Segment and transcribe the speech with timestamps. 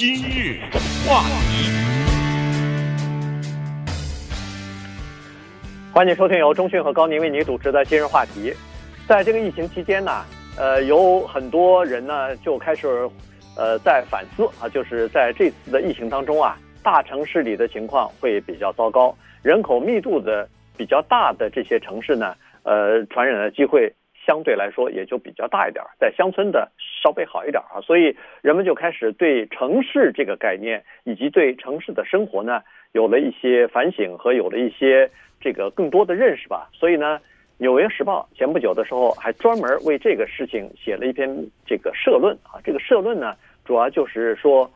[0.00, 0.58] 今日
[1.06, 1.20] 话
[1.50, 1.68] 题，
[5.92, 8.50] 欢迎收听由钟讯和高宁为您主持的今日话题。
[9.06, 10.24] 在这个疫情期间呢，
[10.56, 12.88] 呃，有很多人呢就开始，
[13.58, 20.48] 呃，在反思啊，就是在这次的疫情当中啊，大城市里的情况会比较糟糕，人口密度的
[20.78, 23.92] 比较大的这些城市呢，呃，传染的机会。
[24.30, 26.70] 相对来说也就比较大一点，在乡村的
[27.02, 32.62] 稍微好一点啊，所以人们就开始对城市这个概念以及对城市的生活呢，
[32.92, 36.68] 有了一些反省和有了一些这个更多的认识吧。
[36.72, 37.18] 所以呢，
[37.58, 41.28] 《纽约时报》前不久的时候还专门为这个事情写了一篇
[41.66, 42.62] 这个社论啊。
[42.62, 44.70] 这个社论呢，主要就是说。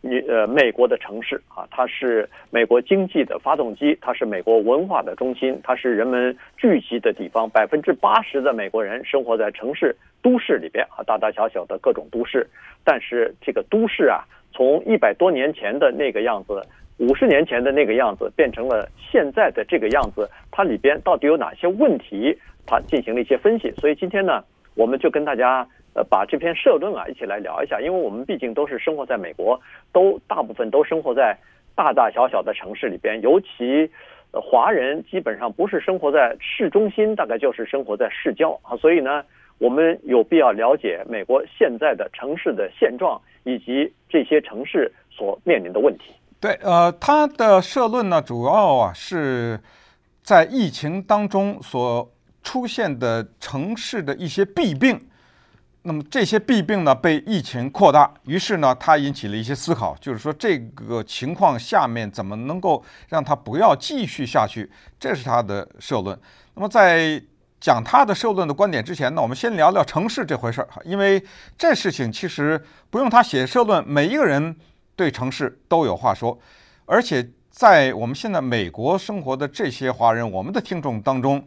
[0.00, 7.50] 你呃，美国的城市啊，它是美国经济的发动机，它是美国文化的中心，它是人们聚集的地方。
[7.50, 12.46] 百分之八十的美国人生活在城市都市里边啊，大大小小的各种都市。
[12.84, 14.22] 但是这个都市啊，
[14.52, 16.62] 从一百多年前的那个样子，
[16.98, 22.38] 五十年前的那个样子，变成了现在的这个样子，它里边到底有哪些问题？
[22.64, 23.72] 它进行了一些分析。
[23.78, 24.44] 所以今天呢，
[24.78, 25.66] 我们就跟大家。
[25.94, 29.58] 呃，把这篇社论啊一起来聊一下，因为我们毕竟都是生活在美国，
[29.90, 31.36] 都大部分都生活在
[31.74, 33.90] 大大小小的城市里边，尤其
[34.30, 39.24] 华人基本上不是生活在市中心，大概就是生活在市郊啊，所以呢，
[39.56, 46.12] 我们有必要了解美国现在的城市的现状以及这些城市所面临的问题。
[46.38, 49.58] 对，呃，他的社论呢，主要啊是
[50.22, 52.08] 在疫情当中所
[52.48, 54.98] 出现的城市的一些弊病。
[55.82, 64.70] 那么这些弊病呢，被疫情扩大，于是呢，它引起了一些思考，就是说这个情况下面怎么能够让它不要继续下去？
[64.98, 66.18] 这是他的社论。
[66.54, 67.22] 那么在
[67.60, 71.22] 讲他的社论的观点之前呢，我们先聊聊城市这回事儿，因为
[71.58, 74.56] 这事情其实不用他写社论，每一个人
[74.96, 76.38] 对城市都有话说，
[76.86, 81.46] 而且在我们现在美国生活的这些华人，我们的听众当中，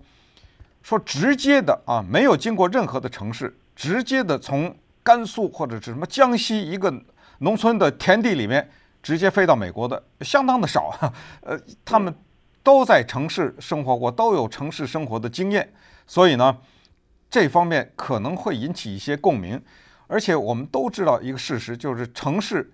[0.81, 3.55] 说直接的啊，没有经过任何的城市。
[3.75, 6.93] 直接的从甘肃或者是什么江西一个
[7.39, 8.69] 农村的田地里面
[9.01, 10.93] 直接飞到美国的相当的少，
[11.41, 12.13] 呃，他们
[12.61, 15.73] 都在城市生活过，都有城市生活的经验，
[16.05, 16.55] 所以呢，
[17.29, 19.59] 这方面可能会引起一些共鸣。
[20.05, 22.71] 而且我们都知道一个事实，就是城市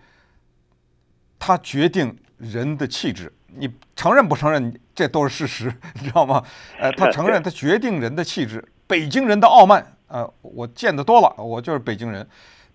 [1.39, 6.41] 它决定人的气质，你承认不承认，这都是事实， 你知道吗？
[6.79, 8.67] 呃，他承认，他决定人的气质。
[8.87, 9.93] 北京人的傲慢。
[10.07, 12.27] 呃，我见得多了，我就是北京人，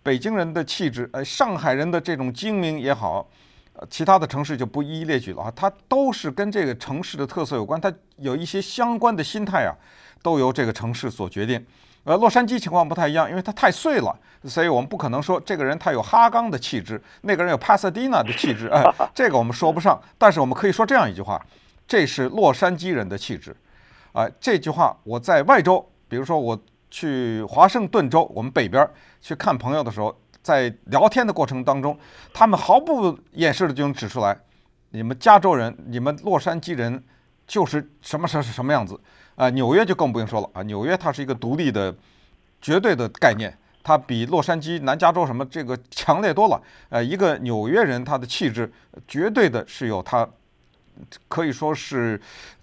[0.04, 3.26] 北京人的气质，呃，上海人的这种精明也好，
[3.72, 9.74] 呃，其他的城市就不一一列举了啊，它都是跟这个城市的特色有关，它有一些相关的心态啊，
[10.22, 11.64] 都由这个城市所决定。
[12.04, 18.84] 呃，洛杉矶情况不太一样，因为它太碎了，所以我们不可能说这个人他有哈刚的气质，那个人有帕萨迪纳的气质，哎，
[19.14, 21.42] 这个我们说不上，但是我们可以说这样一句话，
[21.92, 23.54] 这是洛杉矶人的气质，
[24.12, 26.58] 啊，这句话我在外州，比如说我。
[26.90, 28.86] 去华盛顿州，我们北边
[29.18, 31.98] 去看朋友的时候，在聊天的过程当中，
[32.34, 34.38] 他们毫不掩饰的就能指出来，
[34.90, 37.02] 你们加州人，你们洛杉矶人
[37.46, 39.00] 就是什么什是什么样子
[39.36, 39.48] 啊？
[39.48, 41.94] 纽约就更不用说了啊，纽约它是一个独立的、
[42.60, 46.62] 绝对的概念，它比洛杉矶、南加州什么这个强烈多了。
[46.90, 48.70] 呃，一个纽约人他的气质，
[49.08, 50.28] 绝对的是有他
[51.28, 52.20] 可以说是。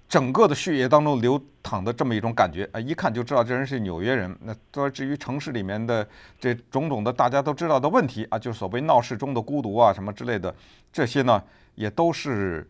[0.10, 4.36] 整个的血液当中流淌的这么一种感觉啊，一看就知道这人是纽约人。
[4.42, 6.04] 那至于城市里面的
[6.40, 10.52] 这种种的大家都知道的问题啊，就是所谓闹市中的孤独啊什么之类的，
[10.92, 11.40] 这些呢
[11.76, 12.68] 也都是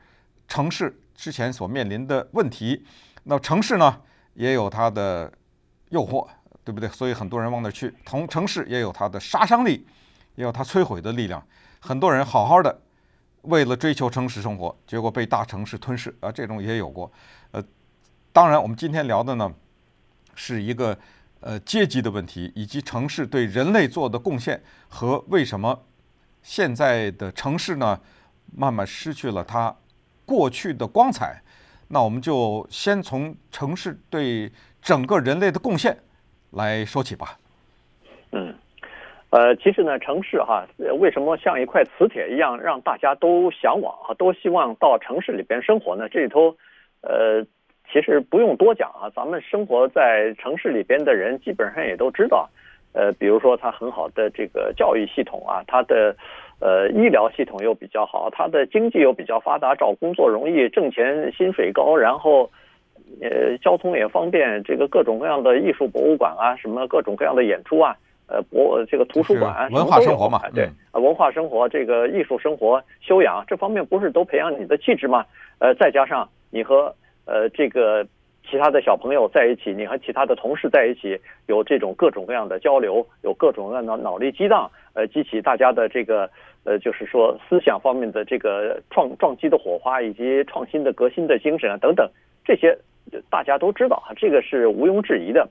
[0.50, 2.86] 城市之前所面临的问题。
[3.24, 4.02] 那城市呢
[4.34, 5.32] 也有它的
[5.92, 6.28] 诱惑，
[6.66, 6.90] 对不对？
[6.90, 7.96] 所以很多人往那去。
[8.04, 9.88] 同城市也有它的杀伤力，
[10.36, 11.42] 也有它摧毁的力量。
[11.80, 12.82] 很多人好好的。
[13.50, 17.12] 为了追求城市生活，结果被大城市吞噬啊，这种也有过。
[17.52, 17.64] 呃，
[18.32, 19.52] 当然，我们今天聊的呢，
[20.36, 20.98] 是一个
[21.40, 25.84] 呃阶级的问题，以及城市对人类做的贡献和为什么
[26.44, 28.00] 现在的城市呢，
[28.56, 29.76] 慢慢失去了它
[30.26, 31.42] 过去的光彩。
[31.88, 35.98] 那我们就先从城市对整个人类的贡献
[36.52, 37.38] 来说起吧。
[38.32, 38.56] 嗯。
[39.32, 40.66] 呃，其实呢，城市哈，
[41.00, 46.10] 为什么像一块磁铁一样让大家都向往啊，都希望到城市里边生活呢？
[46.10, 46.56] 这里头，
[47.02, 47.46] 呃，
[47.92, 52.50] 其实不用多讲啊，咱们生活在城市里边的人基本上也都知道，
[52.94, 56.16] 呃，比如说它很好的这个教育系统啊，它的
[56.60, 62.50] 呃医疗系统又比较好，它的经济又比较发达，找工作容易，挣钱薪水高，然后
[63.22, 67.96] 呃交通也方便，这个各种各样的艺术博物馆啊，什么各种各样的演出啊。
[68.30, 75.26] 呃博这个图书馆文化生活嘛，对，文化生活这个艺术生活修养这方面不是都培养你的气质吗？
[75.58, 76.94] 呃，再加上你和
[77.26, 78.06] 呃这个
[78.50, 86.30] 其他的小朋友在一起，你和其他的同事在一起，有这种各种各样的交流，有各种各样的脑力激荡，呃，激起大家的这个
[86.64, 92.10] 呃就是说思想方面的这个撞撞击的火花，以及创新的革新的精神啊等等，
[92.46, 92.78] 这些
[93.30, 95.48] 大家都知道啊，这个是毋庸置疑的。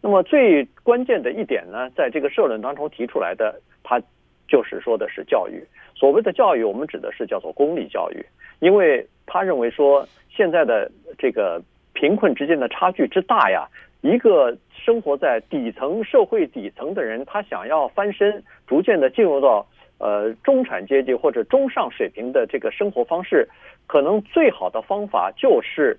[0.00, 4.00] 那么最关键的一点呢，在这个社论当中提出来的，他
[4.46, 5.62] 就是说的是教育。
[5.94, 8.24] 所谓的教育，我们指的是叫做公立教育，
[8.60, 11.60] 因为他认为说现在的这个
[11.92, 13.66] 贫困之间的差距之大呀，
[14.00, 19.66] 一个生活在底层社会底层的人，他想要翻身，逐渐的进入到
[19.98, 23.48] 呃中产阶级或者中上水平的这个生活方式，
[23.88, 25.98] 可能最好的方法就是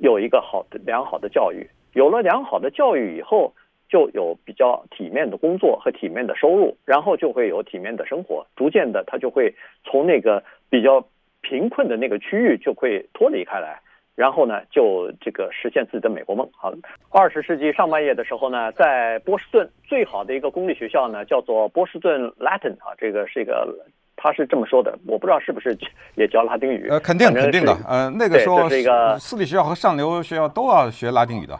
[0.00, 1.64] 有一个好的良好的教育。
[1.94, 3.54] 有了良好的教育以后，
[3.88, 8.46] 就有比较体面的工作和体面的收入，然后就会有体面的生活。
[8.56, 9.54] 逐渐的，他就会
[9.84, 11.06] 从那个比较
[11.40, 13.80] 贫困的那个区域就会脱离开来，
[14.14, 16.48] 然后呢，就这个实现自己的美国梦。
[16.52, 16.72] 好，
[17.10, 23.72] 二十世纪上半叶的时候呢，在波士顿最好的一个公立学校呢，叫做波士顿 Latin 啊，这个是一个。
[24.16, 25.76] 他是这么说的，我不知道是不是
[26.14, 26.88] 也教拉丁语。
[26.88, 31.54] 呃，肯定肯定的，呃，那个时候个私立学校和上流学校都要学拉丁语的。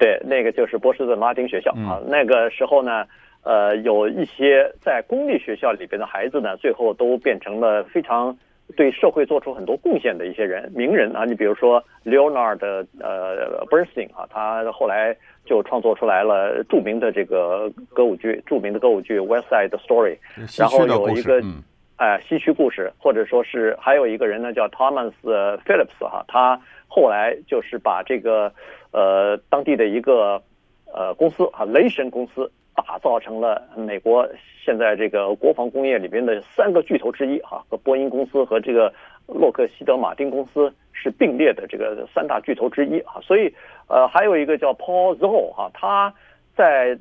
[0.00, 2.00] 对，那个就是波士顿拉丁学校啊。
[2.08, 3.04] 那个时候呢，
[3.44, 8.34] 呃，有一些在公立学校里边的孩子呢，最后都变成了非常
[8.76, 11.26] 对社会做出很多贡献的一些人，名人啊。
[11.26, 15.14] 你比如说 Leonard 呃 Bernstein 啊，他后来
[15.44, 20.16] 就创作出来了著名的这个歌舞剧，著名的歌舞剧 West Side Story。
[20.58, 21.42] 然后有一个
[22.00, 28.52] 哎西区故事，或者说是还有一个人呢，叫 Thomas Phillips 哈，他后来就是把这个。
[28.92, 30.42] 呃，当地的一个
[30.92, 34.28] 呃公司啊，雷神公司打造成了美国
[34.64, 38.92] 现在这个国防工业里边的三个巨头之一哈，和波音公司和这个
[39.28, 43.20] 洛克希德马丁公司是并列的这个三大巨头之一啊。
[43.22, 43.54] 所以
[43.86, 46.12] 呃，还有一个叫 Paul Zoll 哈，他
[46.56, 46.98] 在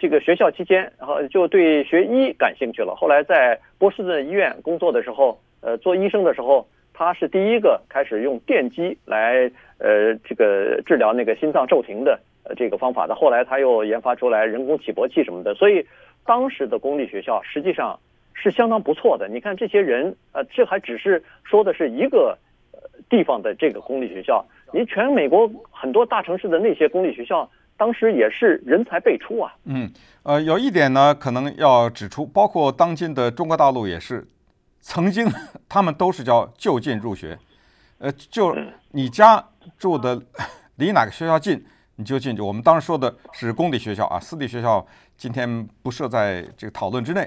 [0.00, 2.96] 这个学校期间，然后就对学医感兴趣了。
[2.96, 6.66] 后来在波士顿医院工作的时候，呃，做医生的时候。
[6.92, 13.14] 他是第一个开始用电击来呃这个治疗那个心脏骤停的呃这个方法的。
[13.14, 15.54] 后来他又研发出来人工起搏器什么的。
[15.54, 15.82] 所以
[16.26, 17.98] 当时的公立学校实际上
[18.34, 19.28] 是相当不错的。
[19.28, 22.36] 你看这些人，呃，这还只是说的是一个
[23.08, 24.44] 地方的这个公立学校。
[24.70, 27.50] 你全美国很多大城市的那些公立学校，
[27.80, 29.50] 当时也是人才辈出啊。
[29.64, 29.90] 嗯，
[30.22, 34.28] 呃，有一点呢，可能要指出，包括当今的中国大陆也是。
[34.82, 35.26] 曾经，
[35.66, 37.38] 他们都是叫就近入学，
[37.96, 38.54] 呃，就
[38.90, 39.42] 你家
[39.78, 40.20] 住的
[40.76, 41.64] 离哪个学校近，
[41.96, 42.42] 你就进去。
[42.42, 44.86] 我们当时说的是公立学校啊，私立学校
[45.16, 47.26] 今天不设在这个讨论之内。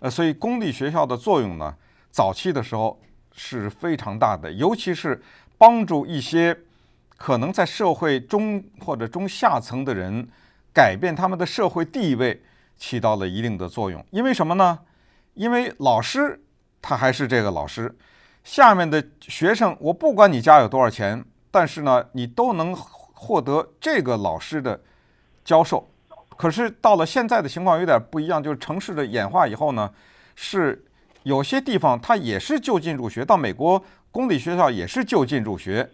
[0.00, 1.72] 呃，所以公立学校的作用呢，
[2.10, 3.00] 早期的时候
[3.32, 5.20] 是非常大的，尤其是
[5.58, 6.56] 帮助一些
[7.16, 10.28] 可能在社会中或者中下层的人
[10.72, 12.42] 改变他们的社会地位，
[12.76, 14.04] 起到了一定的作用。
[14.10, 14.78] 因为什么呢？
[15.34, 16.40] 因为老师。
[16.84, 17.96] 他还是这个老师，
[18.42, 24.80] 下面的学生，我不管你家有多少钱，但是呢，你都能获得这个老师的
[25.44, 25.88] 教授。
[26.36, 29.88] 可是到了现在的情况有点不一样，就是城市的演化以后呢，
[30.34, 30.84] 是
[31.22, 35.88] 有些地方它也是就近入学，到美国公立学校也是就近入学，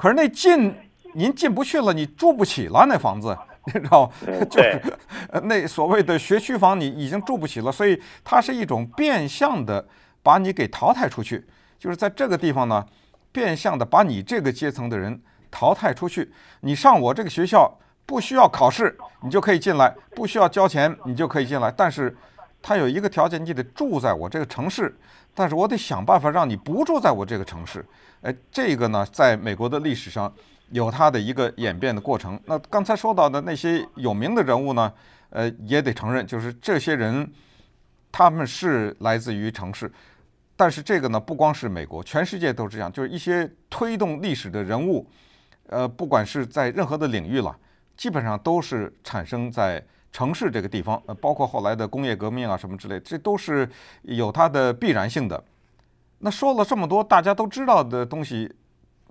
[0.00, 0.74] 可是那进
[1.12, 3.36] 您进不去了，你住不起了那房子。
[3.66, 4.12] 你知道吗，
[4.48, 4.80] 就是
[5.44, 9.86] 那所谓的学区房，你已经住不起了，所以它是一种变相的
[10.22, 11.46] 把你给淘汰出去，
[11.78, 12.82] 就是在这个地方呢，
[13.30, 16.32] 变相的把你这个阶层的人淘汰出去。
[16.62, 17.70] 你上我这个学校
[18.06, 21.70] 不需要考试，你就可以进来；不需要交钱，你就可以进来。
[21.70, 22.16] 但是
[22.62, 24.94] 它有一个条件，你得住在我这个城市，
[25.34, 27.84] 但是我得想办法让你不住在我这个城市。
[28.22, 30.32] 哎，这个呢，在美国的历史上。
[30.72, 32.40] 有它的一个演变的过程。
[32.46, 34.92] 那刚才说到的那些有名的人物呢，
[35.30, 37.28] 呃，也得承认，就是这些人
[38.12, 39.90] 他们是来自于城市。
[40.56, 42.92] 但是这个呢，不光是美国，全世界都是这样。
[42.92, 45.04] 就是一些推动历史的人物，
[45.66, 47.52] 呃，不管是在任何的领域了，
[47.96, 51.00] 基本上都是产生在城市这个地方。
[51.06, 53.68] 呃，包括后来的工业革命啊什么之类，这都是
[54.02, 55.42] 有它的必然性的。
[56.18, 58.54] 那说了这么多大家都知道的东西。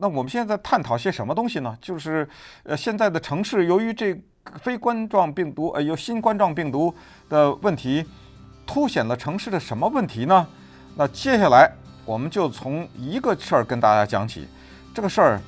[0.01, 1.77] 那我们现在探讨些什么东西呢？
[1.81, 2.25] 就是，
[2.63, 4.17] 呃，现在的城市由于这
[4.61, 6.93] 非冠状病毒，呃，有新冠状病毒
[7.27, 8.05] 的问题，
[8.65, 10.47] 凸显了城市的什么问题呢？
[10.95, 11.69] 那接下来
[12.05, 14.47] 我们就从一个事儿跟大家讲起，
[14.95, 15.41] 这个事儿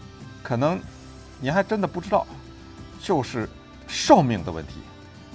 [0.44, 0.78] 可能
[1.40, 2.28] 您还真的不知道，
[3.00, 3.48] 就是
[3.88, 4.82] 寿命的问题，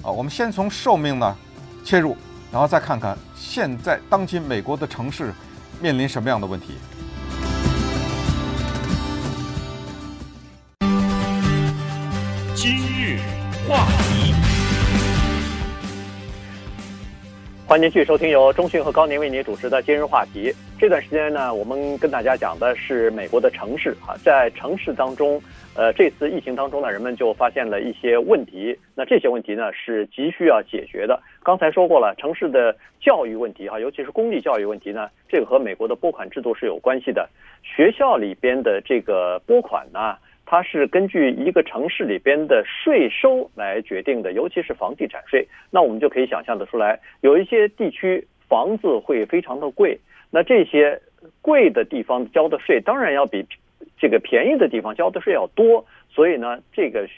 [0.07, 0.11] 啊。
[0.11, 1.37] 我们先从寿命呢
[1.85, 2.17] 切入，
[2.53, 5.35] 然后再看看现在当今美国的城市
[5.81, 6.75] 面临什么样的问题。
[17.69, 20.53] 欢迎继续收听由中讯和高宁为您主持的今日话题。
[20.79, 25.43] 这段时间呢，我们跟大家讲的是美国的城市啊，在城市当中，
[25.75, 28.79] 呃，这次疫情当中呢，人们就发现了一些问题。
[28.95, 31.21] 那这些问题呢，是急需要解决的。
[31.43, 37.29] 刚才说过了，城市的教育问题啊，尤其是公立教育问题呢，这个和美国的拨款制度是有关系的。
[37.65, 40.15] 学校里边的这个拨款呢，
[40.47, 45.47] 它是根据一个城市里边的税收来决定的，尤其是房地产税。
[45.71, 49.99] 那我们就可以想象得出来，有一些地区房子会非常的贵，
[50.31, 51.03] 那这些
[51.43, 53.45] 贵的地方交的税当然要比
[53.99, 55.85] 这个便宜的地方交的税要多。
[56.09, 57.09] 所以呢，这个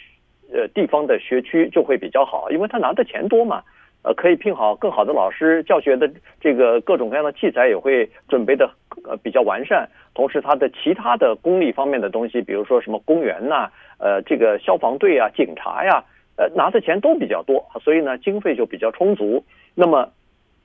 [0.50, 3.62] 呃地方的学区就会比较好，因为他拿的钱多嘛，
[4.02, 8.70] 呃，可以聘好更好的老师，教学的这个各种各样的器材也会准备的
[9.04, 9.88] 呃比较完善。
[10.14, 16.02] 同时，它的其他的公立方面的东西，比如说什么公园呐，呃，这个消防队啊、警察呀，
[16.36, 19.44] 呃，拿的钱都比较多，所以呢，经费就比较充足。
[19.74, 20.10] 那么，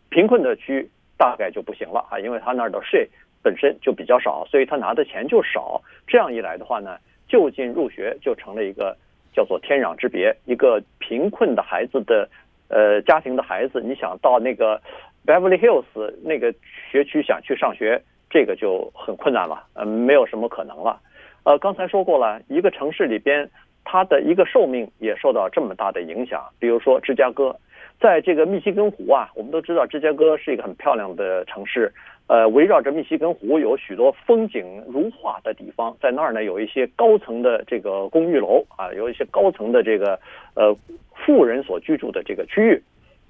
[0.09, 3.07] 贫困的区大概就不行了啊，因为他那儿的税
[3.43, 5.81] 本身就比较少，所以他拿的钱就少。
[6.07, 6.97] 这样一来的话呢，
[7.27, 8.95] 就近入学就成了一个
[9.33, 10.35] 叫做天壤之别。
[10.45, 12.27] 一个贫困的孩子的
[12.69, 14.81] 呃家庭的孩子，你想到那个
[15.25, 15.85] Beverly Hills
[16.23, 16.53] 那个
[16.91, 18.01] 学区想去上学。
[18.29, 20.99] 这个就很困难了，呃，没有什么可能了。
[21.43, 23.47] 呃，刚才说过了，一个城市里边，
[23.83, 26.43] 它的一个寿命也受到这么大的影响。
[26.57, 27.55] 比如说芝加哥，
[27.99, 31.93] 在这个密西根湖啊，我们都知道芝加哥是一个很漂亮的城市。
[32.27, 40.19] 呃，围绕着密西根湖有许多风景如画的地方，在那儿呢，有一些高层的这个公寓楼啊，有一些高层的这个
[40.55, 40.75] 呃
[41.13, 42.81] 富人所居住的这个区域。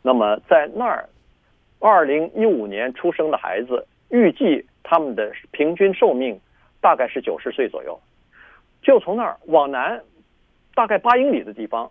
[0.01, 1.09] 那么在那儿，
[1.79, 4.65] 二零一五年出生的孩子，预计。
[4.85, 6.37] 他们的平均寿命
[6.81, 7.97] 大概是九十岁左右，
[8.81, 9.97] 就从那儿往南，
[10.75, 11.89] 大概八英里的地方，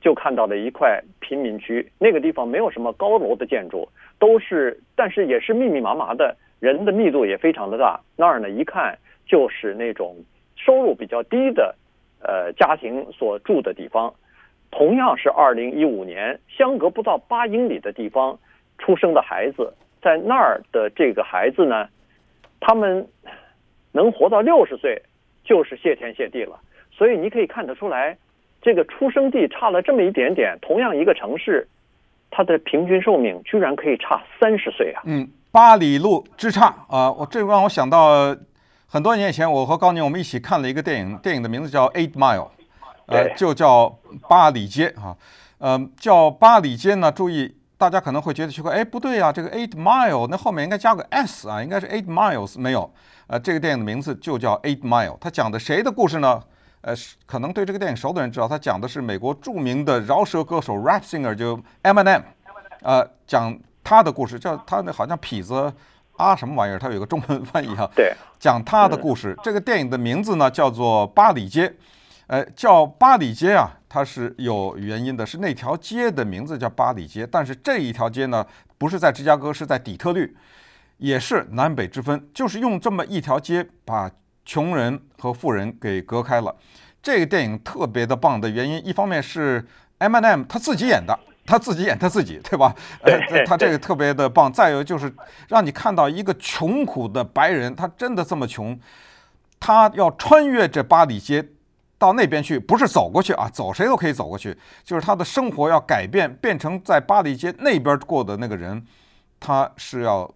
[0.00, 1.88] 就看到了一块贫民区。
[2.00, 7.98] 那个地方没有什么高楼的建筑，都是，但是也是密密麻麻的，人的密度也非常的大。
[8.16, 10.14] 那儿呢，一看就是那种
[10.54, 11.74] 收入比较低的，
[12.22, 14.14] 呃，家庭所住的地方。
[14.70, 18.38] 同样是二零一五年，相隔不到八英里的地方
[18.78, 21.88] 出生的孩子，在那儿的这个孩子呢。
[22.64, 23.04] 他们
[23.90, 25.02] 能活到六十岁，
[25.42, 26.60] 就是谢天谢地了。
[26.92, 28.16] 所以你可以看得出来，
[28.60, 31.66] 这个出生地差了这么一点点，同样一个城市，
[32.30, 35.02] 它的平均寿命居然可以差三十岁啊！
[35.04, 37.12] 嗯，八里路之差啊！
[37.12, 38.34] 我这让我想到
[38.88, 42.38] 很多年以前，我和高宁我们一起看了一个电影，电影的名字叫《Eight Mile》，
[43.06, 43.94] 呃，就叫
[44.28, 45.14] 八里街啊。
[45.58, 47.54] 嗯、呃，叫八里街呢，注意。
[47.76, 52.88] 大家可能会觉得奇怪，哎，不对啊，这个 eight mile 那后面应该加个 s 啊，应该是 eight miles 没有。
[53.26, 55.16] 呃，这个电影的名字就叫 Eight Mile。
[55.20, 56.40] 它讲的谁的故事呢？
[56.82, 56.94] 呃，
[57.26, 62.22] 可能对这个电影熟的人知道，它讲的是美国著名的饶舌歌手 rap singer 就 Eminem，
[62.82, 65.72] 呃，讲他的故事，叫他那好像痞子
[66.16, 67.88] 啊什么玩意儿，他有个中文翻译哈。
[67.96, 69.36] 对，讲他的故事。
[69.42, 71.68] 这个电影的名字呢叫做《八里街》。
[72.28, 77.28] 呃，叫八里街啊，它是有原因的，是那条街的名字叫八里街。
[77.30, 78.46] 但是这一条街呢，
[78.78, 80.34] 不是在芝加哥，是在底特律，
[80.96, 84.10] 也是南北之分，就是用这么一条街把
[84.46, 86.54] 穷人和富人给隔开了。
[87.02, 89.62] 这个电影特别的棒的原因，一方面是
[89.98, 92.74] Eminem 他自己演的，他自己演他自己，对吧？
[93.02, 94.52] 呃，他这个特别的棒。
[94.52, 95.12] 再有就是
[95.48, 98.78] 让你看到一个穷苦的白人，他真的这么穷，
[99.58, 101.46] 他要穿越这八里街。
[101.98, 104.58] 到那边去，不是走过去啊，走谁都可以走过去。
[104.82, 108.84] 就是他的生活要改变，变成在八里街那边过的那个人，
[109.38, 110.28] 他是要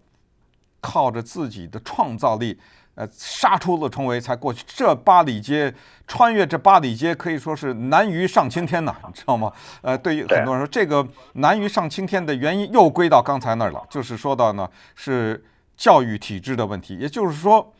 [0.79, 2.57] 靠着自己的创造力，
[2.97, 4.65] 呃，杀出了重围才过去。
[4.67, 5.73] 这八里街，
[6.07, 9.53] 穿越这八里街，可以说是难于上青天呐， 你知道吗？
[9.81, 15.45] 呃，对于很多人说，这个难于上青天的原因又归到刚才那儿了，就是说到呢是
[15.77, 16.97] 教育体制的问题。
[16.97, 17.71] 也就是说，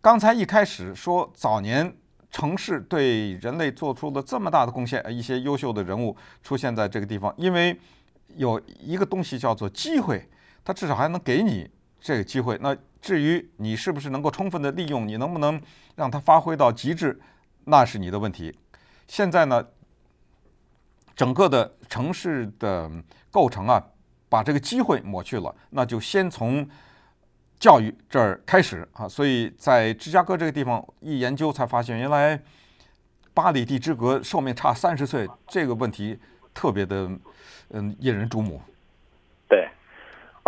[0.00, 1.92] 刚才一开始说早年。
[2.30, 7.74] 城市对人类做出了这么大的贡献，一些优秀的人物出现在这个地方，因为
[8.36, 10.28] 有一个东西叫做机会，
[10.62, 11.66] 它至少还能给你
[11.98, 12.58] 这个机会。
[12.60, 15.60] 那至于你是不是能够充分的利用，你能不能
[15.96, 17.20] 让它发挥到极致，
[17.64, 18.56] 那是你的问题。
[19.06, 19.64] 现在呢，
[21.16, 22.90] 整个的城市的
[23.30, 23.82] 构成啊，
[24.28, 26.68] 把这个机会抹去了，那就先从。
[27.60, 32.40] 教育这儿开始啊，所以在芝加哥这个地方一研究才发现，原来
[33.34, 36.16] 八里地之隔寿命差三十岁这个问题
[36.54, 37.10] 特别的
[37.70, 38.62] 嗯引人注目。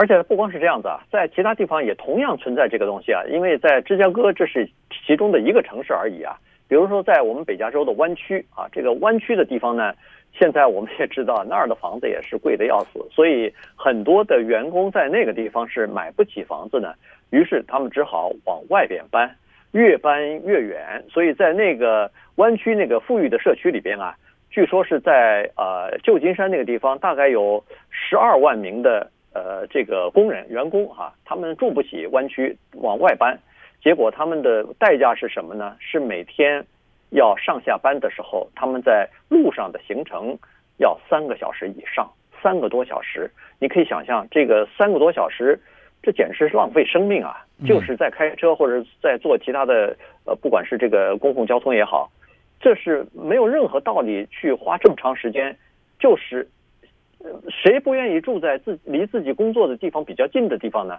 [0.00, 3.22] 而且不光是这样子啊，在其他地方也同样存在这个东西啊。
[3.28, 4.66] 因为在芝加哥，这是
[5.06, 6.34] 其中的一个城市而已啊。
[6.68, 9.92] 比如说，在我们北加州的湾区啊，这个湾区的地方呢，
[10.32, 16.94] 现在我们也知道那儿的房子也是贵得要死，所以很多的员工在那个地方是买不起房子呢，
[17.28, 19.30] 于是他们只好往外边搬，
[19.72, 21.04] 越搬越远。
[21.10, 24.16] 所以在那个湾区那个富裕的社区里边啊，
[24.48, 33.38] 据说是在呃旧金山那个地方，大概有十二万名的呃这个工人员工哈、啊，他们住不起湾区，往外搬。
[33.82, 35.76] 结果他们的代价是什么呢？
[35.78, 36.64] 是每天
[37.10, 40.36] 要上下班的时候，他们在路上的行程
[40.78, 42.10] 要三个小时以上，
[42.42, 43.30] 三个多小时。
[43.58, 45.58] 你可以想象，这个三个多小时，
[46.02, 47.44] 这简直是浪费生命啊！
[47.66, 49.94] 就是在开车或者在做其他的，
[50.24, 52.10] 呃，不管是这个公共交通也好，
[52.58, 55.54] 这是没有任何道理去花这么长时间。
[55.98, 56.48] 就是，
[57.48, 60.98] 谁不愿意住在自离自己工作的地方比较近的地方呢？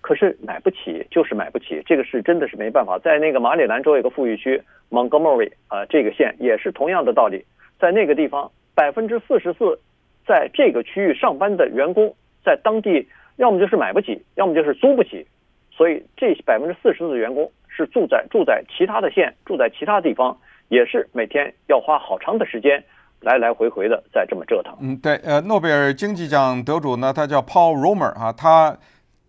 [0.00, 2.98] 可是买不起，就是买不起，这个是真的是没办法。
[2.98, 7.44] 在那个马里兰州有个富裕区，Montgomery 啊，这个县也是同样的道理。
[7.80, 9.78] 在那个地方，百分之四十四
[10.24, 15.26] 在这个区域上班的员工，在当地要么就是买不起，要么就是租不起。
[15.72, 20.38] 所以这百分之四十四的员工是住在住在其他的县，住在其他地方，
[20.68, 22.82] 也是每天要花好长的时间
[23.20, 24.76] 来来回回的在这么折腾。
[24.80, 28.76] 嗯，对，呃，诺贝尔经济奖得主呢，他叫 Paul Romer 啊，他。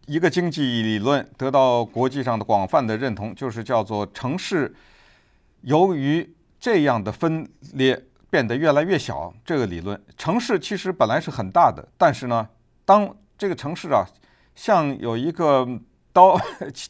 [0.06, 4.74] 一个经济理论得到国际上的广泛的认同，就是叫做城市
[5.62, 6.28] 由于
[6.60, 9.32] 这样的分裂变得越来越小。
[9.46, 12.50] 这个理论，城市其实本来是很大的，但是呢，
[12.86, 14.04] 当这个城市啊，
[14.56, 15.64] 像有一个
[16.12, 16.36] 刀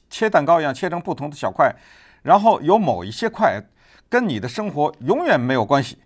[0.09, 1.69] 切蛋糕一样切成不同的小块，
[2.23, 3.61] 然后有某一些块
[4.07, 5.97] 跟你的生活永远没有关系，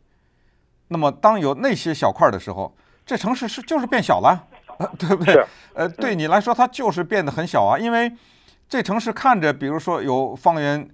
[0.93, 2.71] 那么当有那些小块的时候，
[3.03, 4.47] 这城市是就是变小了。
[4.77, 5.43] 呃， 对不对？
[5.73, 8.12] 呃，对你来说，它就是变得很小啊，因为
[8.69, 10.88] 这城市看着，比如说有方圆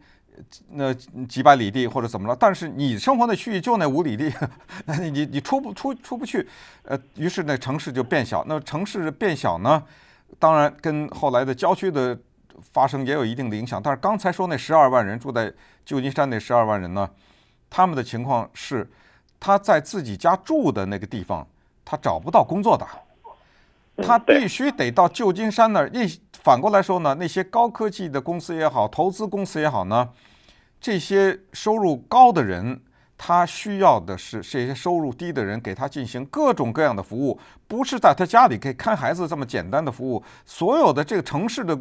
[0.72, 0.94] 那
[1.28, 4.34] 几百里地或者怎么了，但是你生活的区域就那五里地，
[5.12, 6.48] 你你出不出出不去，
[6.84, 8.44] 呃，于是那城市就变小。
[8.48, 9.84] 那城市变小呢，
[10.40, 12.18] 当然跟后来的郊区的
[12.74, 13.82] 发生也有一定的影响。
[13.82, 15.54] 但是刚才说那十二万人住在
[15.86, 17.10] 旧金山那十二万人呢，
[17.70, 18.90] 他们的情况是
[19.40, 21.48] 他在自己家住的那个地方，
[21.86, 22.86] 他找不到工作的。
[24.02, 25.90] 他必须得到旧金山那儿。
[25.94, 26.08] 那
[26.42, 30.10] 反过来说呢，那些高科技的公司也好，投资公司也好呢，
[30.80, 32.82] 这些收入高的人，
[33.18, 40.24] 他需要的是这些收入低的人给他进行各种各样的服务，不是在他家里可以看孩子这么简单的服务。
[40.46, 41.78] 所有的这个城市的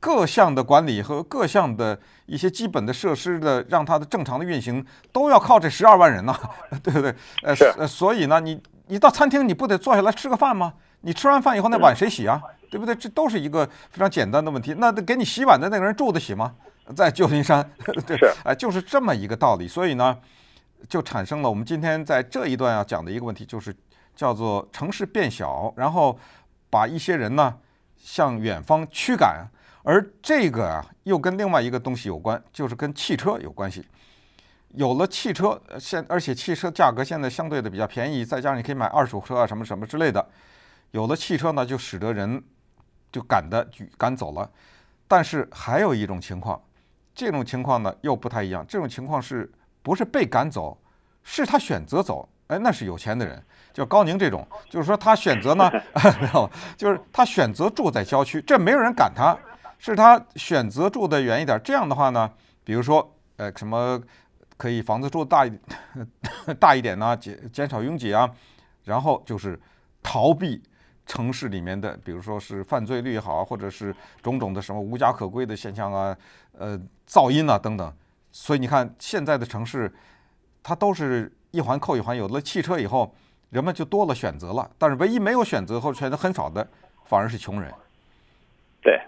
[0.00, 6.38] 各项的管理和各项的一些基本的设施的，让它的正常的运行，都要靠这十二万人呐，
[6.82, 7.14] 对不对？
[7.42, 10.74] 呃，所以呢，你你到餐厅你不得坐下来吃个饭吗？
[11.00, 12.40] 你吃完饭以后，那碗谁洗啊？
[12.70, 12.94] 对不对？
[12.94, 14.74] 这都是一个非常简单的问题。
[14.78, 16.54] 那给你洗碗的那个人住得起吗？
[16.94, 17.68] 在旧金山，
[18.06, 19.66] 对，哎，就是这么一个道理。
[19.66, 20.16] 所以呢，
[20.88, 23.74] 就产生了我们今天在这一段要讲的一个问题，就是
[24.14, 26.18] 叫做城市变小，然后
[26.70, 27.54] 把一些人呢
[27.96, 29.48] 向远方驱赶。
[29.88, 33.82] 而这个啊，又跟另外一个东西有关，就是跟汽车有关系。
[34.74, 40.28] 有了汽车，现而且汽车价格现在相对的比较便宜，再加上你可以买二手车啊，什么什么之类的。
[40.90, 42.44] 有了汽车呢，就使得人
[43.10, 44.50] 就赶的赶走了。
[45.06, 46.62] 但是还有一种情况，
[47.14, 48.62] 这种情况呢又不太一样。
[48.68, 49.50] 这种情况是
[49.82, 50.76] 不是被赶走，
[51.22, 52.28] 是他选择走？
[52.48, 55.70] 哎，那是有钱的人，就高宁这种，就是说他选择呢，
[56.20, 59.34] 没有，就是他选择住在郊区，这没有人赶他，
[59.78, 61.60] 是他选择住的远一点。
[61.64, 62.30] 这样的话呢，
[62.64, 64.00] 比如说，呃，什么
[64.56, 65.52] 可以房子住大一
[66.60, 68.30] 大一点呢，减减少拥挤啊，
[68.84, 69.58] 然后就是
[70.02, 70.62] 逃避。
[71.10, 76.14] 城市里面的，比如说是犯罪率也好，或者是种种的什么无家可归的现象啊，
[76.52, 77.90] 呃，噪音啊等等，
[78.30, 79.90] 所以你看现在的城市，
[80.62, 82.14] 它都是一环扣一环。
[82.14, 83.10] 有了汽车以后，
[83.48, 86.68] 人们就多了选择了，但是唯一没有选择或选择很少的，
[87.06, 87.72] 反而是穷人。
[88.82, 89.00] 对，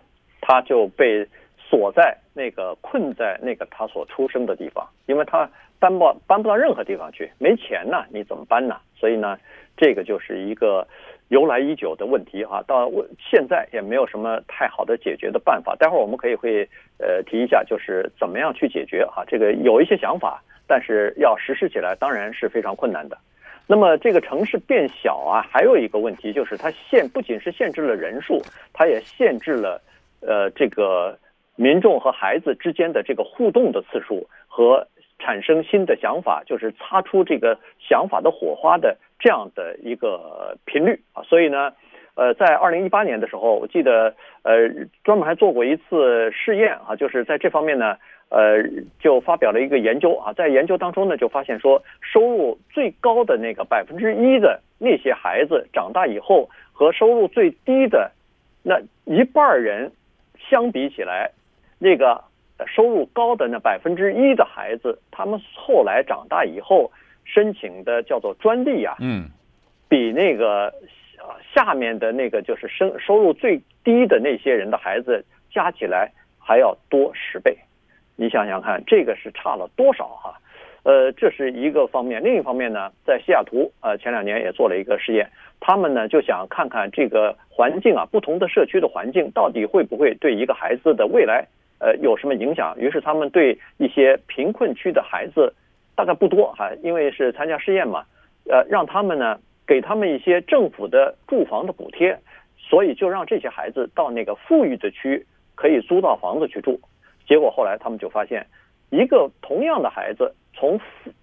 [0.50, 1.24] 他就被
[1.56, 8.76] 锁在那个困在那个他所出生的地方，因为他搬不搬不到任何地方去，没钱呢，你怎么搬呢？
[8.96, 9.38] 所以呢，
[9.76, 10.84] 这个就是一个。
[11.28, 15.76] 由来已久的问题啊，到现在也没有什么太好的解决的办法。
[15.76, 19.22] 待会儿我们可以会呃提一下，就是怎么样去解决啊？
[19.28, 23.16] 这个有一些想法，但是要实施起来当然是非常困难的。
[23.68, 29.80] 那么这个城市变小啊，还有一个问题就是它限不仅是限制了人数，它也限制了
[30.20, 31.18] 呃这个
[31.56, 34.86] 民众和孩子之间的这个互动的次数和
[35.18, 41.22] 产生新的想法，就是擦出这个想法的火花的这样的一个频率啊。
[41.24, 41.72] 所以呢，
[42.14, 44.68] 呃，在二零一八年的时候，我记得呃
[45.04, 47.96] 专门还做过一次试验啊，就是在这方面呢，
[48.30, 48.62] 呃，
[48.98, 58.10] 就发表了一个研究啊，在研究当中呢，就发现说，收入最高的那个百分之一的那些孩子长大以后，和收入最低的
[58.62, 59.92] 那一半人
[60.50, 61.30] 相比起来，
[61.78, 62.24] 那个。
[62.66, 66.92] 收入高的那百分之一的孩子，他们后来长大以后
[67.24, 69.30] 申请的叫做专利啊，嗯，
[69.88, 70.70] 比那个
[71.54, 77.56] 下面的那个就是收收入最低的那些人的孩子加起来还要多十倍。
[78.14, 80.38] 你想想看，这个是差了多少哈？
[80.82, 82.22] 呃，这是一个方面。
[82.22, 85.28] 另一方面呢，在西雅图，呃，前两年也做了一个实验，
[85.60, 91.46] 他们呢就想看看这个环境啊，不同的社区的环境到底会不会对一个孩子的未来。
[91.80, 92.74] 呃，有什么影响？
[92.78, 95.54] 于是他们对一些贫困区的孩子，
[95.94, 98.04] 大概不多哈，因为是参加试验嘛，
[98.50, 102.18] 呃，让他们呢给他们一些政府的住房的补贴，
[102.58, 106.78] 所以就让这些孩子到那个富裕的区可以租到房子去住。
[107.26, 108.46] 结果后来他们就发现，
[108.90, 110.78] 一个同样的孩子从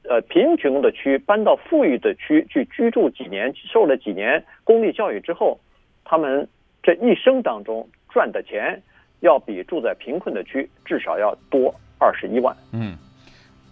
[0.09, 5.59] 呃贫穷的区搬到富裕的区去居住几年，受了几年公立教育之后，
[6.03, 6.49] 他们
[6.81, 8.81] 这一生当中赚的钱。
[9.21, 12.55] 要比住在贫困的区至少要多二十一万。
[12.71, 12.95] 嗯，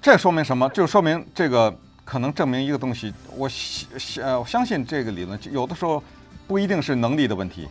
[0.01, 0.67] 这说明什么？
[0.69, 1.71] 就说明这个
[2.03, 3.13] 可能证明一个东西。
[3.37, 6.01] 我相呃，我相信这个理论，有的时候
[6.47, 7.67] 不一定是能力的问题，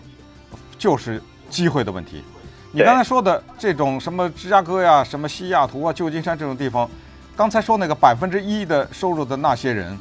[0.79, 2.23] 就是机会的问题。
[2.73, 6.89] 你刚才说的这种什么芝加哥呀、什么西雅图啊、旧金山这种地方，
[7.37, 9.99] 刚才说那个百分之一的收入的那些人，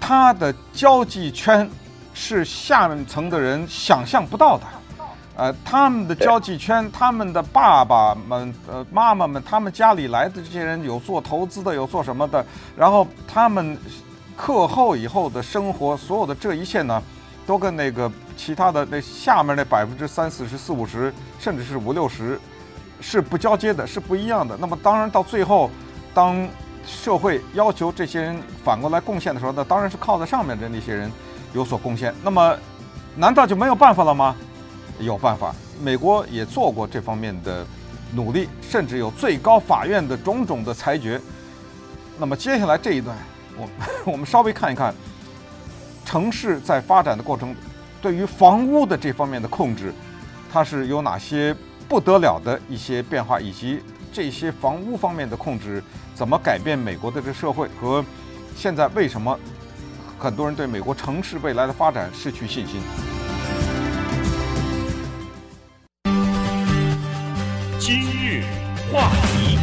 [0.00, 1.68] 他的交际圈
[2.14, 4.64] 是下层的人想象不到的。
[5.36, 12.44] 呃，他们的交际圈，他们的爸爸们、呃妈妈们，他们家里来的这些人有做投资的，有做什么的，
[12.76, 13.78] 然后他们
[14.36, 17.00] 课后以后的生活，所有的这一切呢，
[17.46, 22.40] 都跟那个其他的那下面那百分之三四十、四五十，甚至是五六十，
[23.00, 24.56] 是不交接的，是不一样的。
[24.56, 25.70] 那么当然到最后，
[26.18, 26.48] 当
[26.84, 31.08] 社会要求这些人反过来贡献的时候，那当然是靠在上面的那些人
[31.54, 32.12] 有所贡献。
[32.24, 32.56] 那么，
[33.14, 34.34] 难道就没有办法了吗？
[34.98, 37.64] 有办法，美国也做过这方面的
[38.12, 41.20] 努力，甚至有最高法院的种种的裁决。
[42.18, 43.16] 那么接下来这一段，
[43.56, 43.68] 我
[44.10, 44.92] 我们稍微看一看，
[46.04, 47.54] 城市在发展的过程，
[48.02, 49.94] 对于房屋的这方面的控制，
[50.52, 51.54] 它是有哪些
[51.88, 53.80] 不得了的一些变化，以及
[54.12, 55.80] 这些房屋方面的控制
[56.18, 58.04] 怎么改变美国的这社会，和
[58.56, 59.38] 现在为什么
[60.18, 62.80] 很多人对美国城市未来的发展失去信心。
[67.78, 68.42] 今日
[68.92, 69.60] 话题，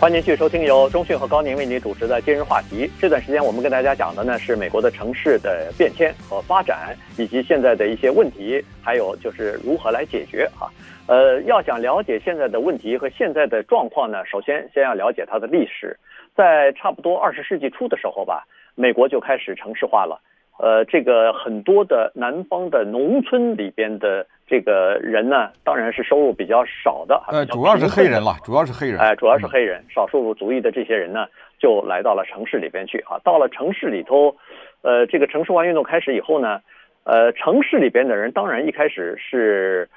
[0.00, 2.90] 欢迎继续收听由中讯和高宁为您主持的今日话题。
[3.00, 10.68] 这段时间我们跟大家讲的呢是美国的城市的变迁和发展，以及现在的一些问题，还有就是如何来解决哈。
[11.06, 15.96] 呃，要想了解现在的问题和现在的状况呢，首先先要了解它的历史。
[16.34, 20.20] 在差不多二十世纪初的时候吧，美国就开始城市化了。
[20.58, 24.26] 呃，这个很多的南方的农村里边的。
[24.44, 31.26] 这个人呢，当然是收入比较少的，呃，主要是黑人了，主要是黑人，哎，主要是黑人，少数族裔的这些人呢，
[31.58, 33.18] 就来到了城市里边去啊。
[33.24, 34.36] 到了城市里头，
[34.82, 36.60] 呃，这个城市化运动开始以后呢，
[37.04, 39.88] 呃，城市里边的人当然一开始是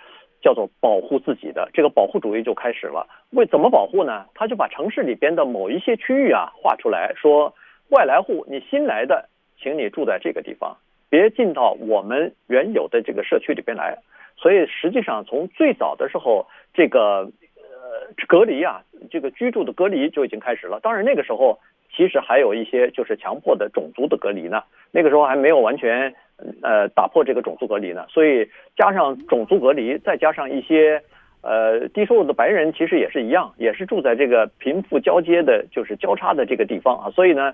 [0.45, 3.07] 叫做保护自己的，这个保护主义就开始了。
[3.31, 4.27] 为怎么保护呢？
[4.35, 7.55] 他就把城市里边的某一些区域啊划出来说，
[7.89, 9.27] 外来户，你新来的，
[9.59, 10.77] 请你住在这个地方，
[11.09, 13.97] 别进到我们原有的这个社区里边来。
[14.37, 17.27] 所以实际上，从最早的时候，这个
[17.57, 20.79] 呃隔离啊，这个居住的隔离就已经开始了。
[20.79, 21.57] 当然那个时候，
[21.91, 24.61] 其实还有一些就是强迫的种族的隔离呢。
[24.91, 26.13] 那个时候还没有完全
[26.61, 28.05] 呃打破这个种族隔离呢。
[28.09, 31.01] 所以加上种族隔离，再加上一些
[31.41, 37.09] 呃低收入的白人，其实也是一样，也是住在这个贫富交接的，就是交叉的这个地方啊。
[37.11, 37.53] 所以呢，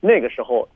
[0.00, 0.68] 那个时候。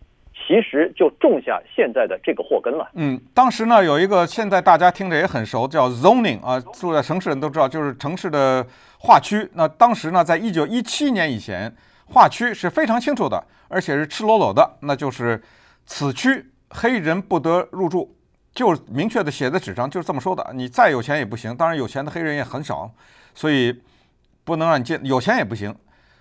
[0.46, 2.90] 其实就种下现在的这个祸根了。
[2.92, 8.64] 嗯，当时呢有一个现在大家听着也很熟，叫 zoning 啊，住在城市人都知道，就是城市的
[8.98, 9.48] 划区。
[9.54, 15.40] 那当时呢，在一九一七年以前，划区是非常清楚的，而且是赤裸裸的，那就是
[15.86, 16.44] 此区
[16.76, 18.14] 黑人不得入住，
[18.54, 20.46] 就明确的写在纸上，就是这么说的。
[20.52, 22.90] 你再有钱也不行，当然有钱的黑人也很少，
[23.34, 23.82] 所以
[24.44, 25.74] 不能让你进，有钱也不行。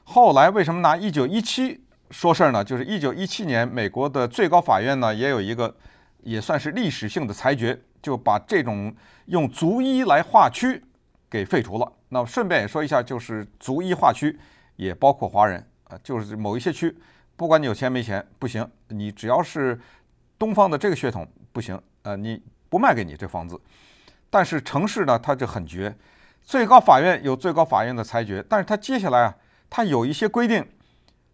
[0.05, 1.81] 后来为什么拿一九一七？
[2.11, 5.75] 说事儿呢，就是一九一七年，美国的最高法院呢也有一个，
[6.23, 10.81] 也算是历史性的裁决，就把这种用族裔来划区
[11.29, 11.91] 给废除了。
[12.09, 14.39] 那顺便也说一下，就是族裔划区
[14.75, 16.95] 也包括华人啊，就是某一些区
[17.35, 19.77] 不管你有钱没钱，不行，你只要是
[20.37, 23.59] 东方的这个血统不行，呃，你不卖给你这房子。
[24.29, 25.95] 但是城市呢，它就很绝，
[26.41, 29.35] 最高法院有最高法院的裁决，但是它接下来啊，
[29.69, 30.65] 它有一些规定，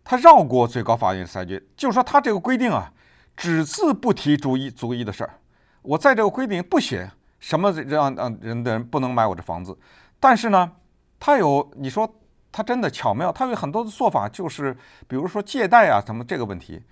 [0.03, 2.91] 它绕过最高法院的裁决，就是说它这个规定啊，
[3.35, 5.39] 只字不提族裔族裔的事儿，
[5.81, 7.09] 我在这个规定不写
[7.39, 9.77] 什么让让人的人不能买我这房子，
[10.19, 10.71] 但是呢，
[11.19, 12.15] 它有你说。
[12.53, 14.75] 他真的巧妙，他有很多的做法，就是
[15.07, 16.83] 比如说借贷啊，什么这个问题，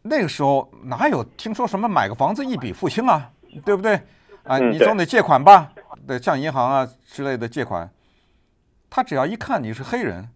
[0.00, 3.30] 那个时候哪有听说什么买个房子一笔付清啊，
[3.64, 4.00] 对不对？
[4.44, 5.70] 啊，你总得借款吧，
[6.06, 7.88] 得向银行啊之类的借款。
[8.90, 10.28] 他只要一看你是黑人，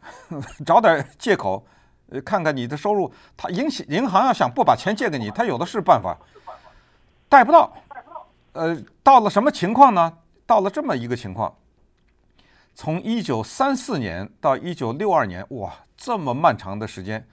[0.64, 1.66] 找点借口，
[2.10, 6.16] 呃，看看你的收入，他银银行要想不把钱借给你，他有的是办法，
[7.28, 7.72] 贷不到。
[8.52, 10.12] 呃，到了什么情况呢？
[10.46, 11.54] 到了这么一个情况。
[12.74, 17.26] 从一九三四年到一九六二年，哇，这么漫长的时间，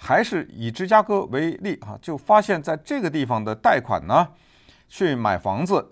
[0.00, 4.28] 还是以芝加哥为例啊，就发现在这个地方的贷款呢，
[4.88, 5.90] 去买房子，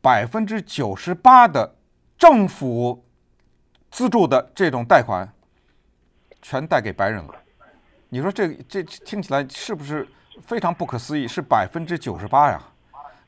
[0.00, 1.76] 百分之九十八的
[2.16, 3.04] 政府
[3.90, 5.30] 资助的这种贷款，
[6.40, 7.34] 全贷给白人了。
[8.08, 10.08] 你说这这听起来是不是
[10.40, 11.28] 非常不可思议？
[11.28, 12.60] 是百分之九十八呀？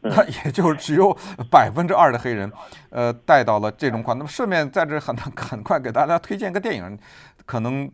[0.01, 1.13] 那也就只有
[1.51, 2.51] 百分之二的黑人，
[2.91, 4.17] 呃，贷到了这种款。
[4.17, 6.99] 那么顺便在这很很快给大家推荐个电影，
[7.45, 7.91] 可能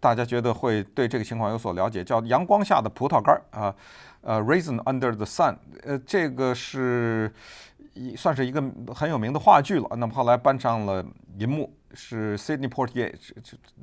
[0.00, 3.74] 大家觉得会对这个情况有所了解，叫《阳光下的葡萄干》啊，
[4.20, 5.54] 呃，《Raisin Under the Sun》。
[5.84, 7.32] 呃，这个是
[7.94, 8.62] 一算是一个
[8.94, 9.88] 很有名的话剧了。
[9.96, 11.04] 那么后来搬上了
[11.38, 13.12] 银幕，是 Sidney Poitier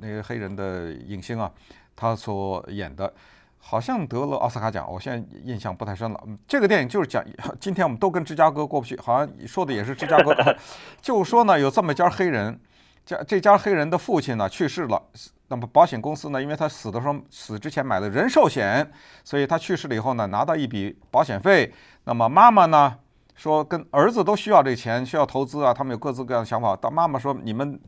[0.00, 1.50] 那个黑人的影星啊，
[1.94, 3.12] 他所演的。
[3.58, 6.22] 好像得了奥斯卡奖，我现在印象不太深了。
[6.24, 7.24] 嗯这个电影就是讲，
[7.58, 10.32] 今天我们都跟芝加哥过不去，好像说的也是芝加哥。
[11.02, 12.60] 就说呢，有这么一家黑人，
[13.04, 15.02] 家这家黑人的父亲呢去世了，
[15.48, 18.90] 那么保险公司呢，因为他死的时候死之前买了人寿险，
[19.22, 21.72] 所以他去世了以后呢，拿到一笔保险费。
[22.04, 22.98] 那么妈妈呢
[23.34, 26.76] 说，跟儿子都需要这钱，需要投资啊，他们有各自各样的想法。
[26.80, 27.80] 但妈妈说，你们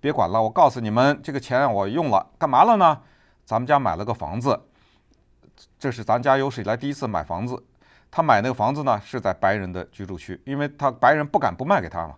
[0.00, 3.00] 别管了，我告诉你们，这个钱我用了，干嘛了呢？
[3.44, 4.60] 咱们家买了个房子。
[5.78, 7.60] 这是咱家有史以来第一次买房子，
[8.10, 12.14] 他买那个房子呢是在白人的居住区，因为他白人不敢不卖给他嘛。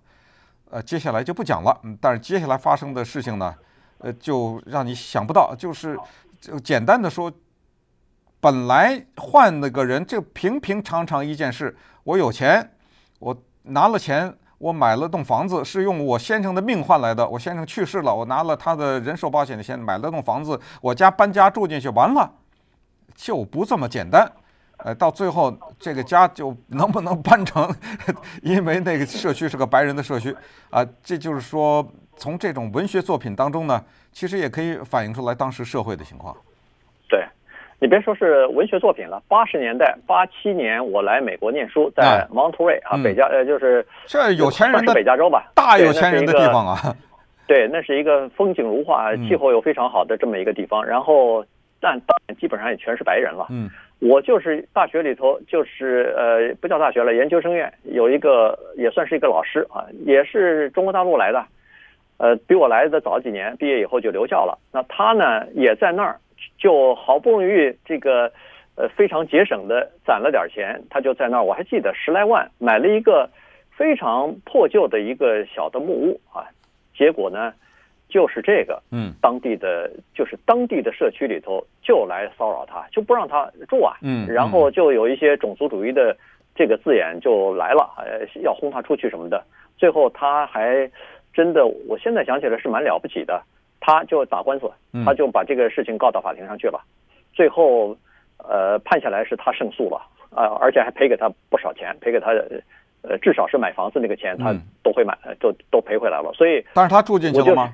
[0.70, 3.54] 呃，接下来就不讲了，嗯，但是接下来发生的事情呢，
[4.02, 5.98] 呃，就让你想不到，就是
[6.40, 7.32] 就简单的说，
[8.40, 12.72] 本来换那个人，就平平常常一件事，我有钱，
[13.18, 22.30] 我拿了钱，我买了栋房子，是用我先生的命换来的，我先生去世了，我拿了他的人寿保险的钱买了栋房子，我家搬家住进去，完了。
[23.14, 24.26] 就不这么简单，
[24.78, 27.72] 呃，到最后这个家就能不能搬成？
[28.42, 30.34] 因为那个社区是个白人的社区
[30.70, 36.36] 啊，这就是说，从这种文学作品当中呢，其实也可以反映出来当时社会的情况。
[37.08, 37.24] 对，
[37.78, 46.96] 你别说是文学作品了，八十年代八七年我来美国念书，在 Monterey 啊，北加呃就是这有钱人的北加州吧，大有钱人的地方啊。
[47.46, 51.44] 对，那是一个风景如画、气候又非常好的这么一个地方，然后。
[51.84, 53.48] 但当然基本上也全是白人了。
[53.50, 61.44] 嗯，我就是大学里头，就是呃，不叫大学了，研究生院有一个也算是一个老师啊，也是中国大陆来的，
[62.22, 64.56] 呃，比我来的早几年，毕业以后就留校了。
[64.72, 66.20] 那他呢也在那儿，
[66.56, 68.30] 就好不容易这个
[68.76, 73.28] 呃非常节省的攒了点钱，他就在那儿，我还记得十来万买了一个
[73.76, 76.46] 非常破旧的一个小的木屋啊，
[76.96, 77.52] 结果呢。
[78.08, 86.14] 就是这个，嗯，当地的就是当地的社区里头就来骚扰他，就不让他住啊，嗯，然后就有一些种族主义的
[86.54, 89.42] 这个字眼就来了，呃，要轰他出去什么的。
[89.78, 90.86] 最后他还
[91.32, 93.42] 真的，我现在想起来是蛮了不起的，
[93.80, 94.70] 他就打官司，
[95.04, 96.80] 他就把这个事情告到法庭上去了。
[97.32, 97.96] 最后，
[98.38, 102.32] 呃，判下来是他胜诉了，啊，而且还赔给他不少钱，赔给他，
[103.02, 106.30] 呃，至少是买房子那个钱他都会买，都都赔回来了。
[106.34, 107.72] 所以，但是他住进去了吗？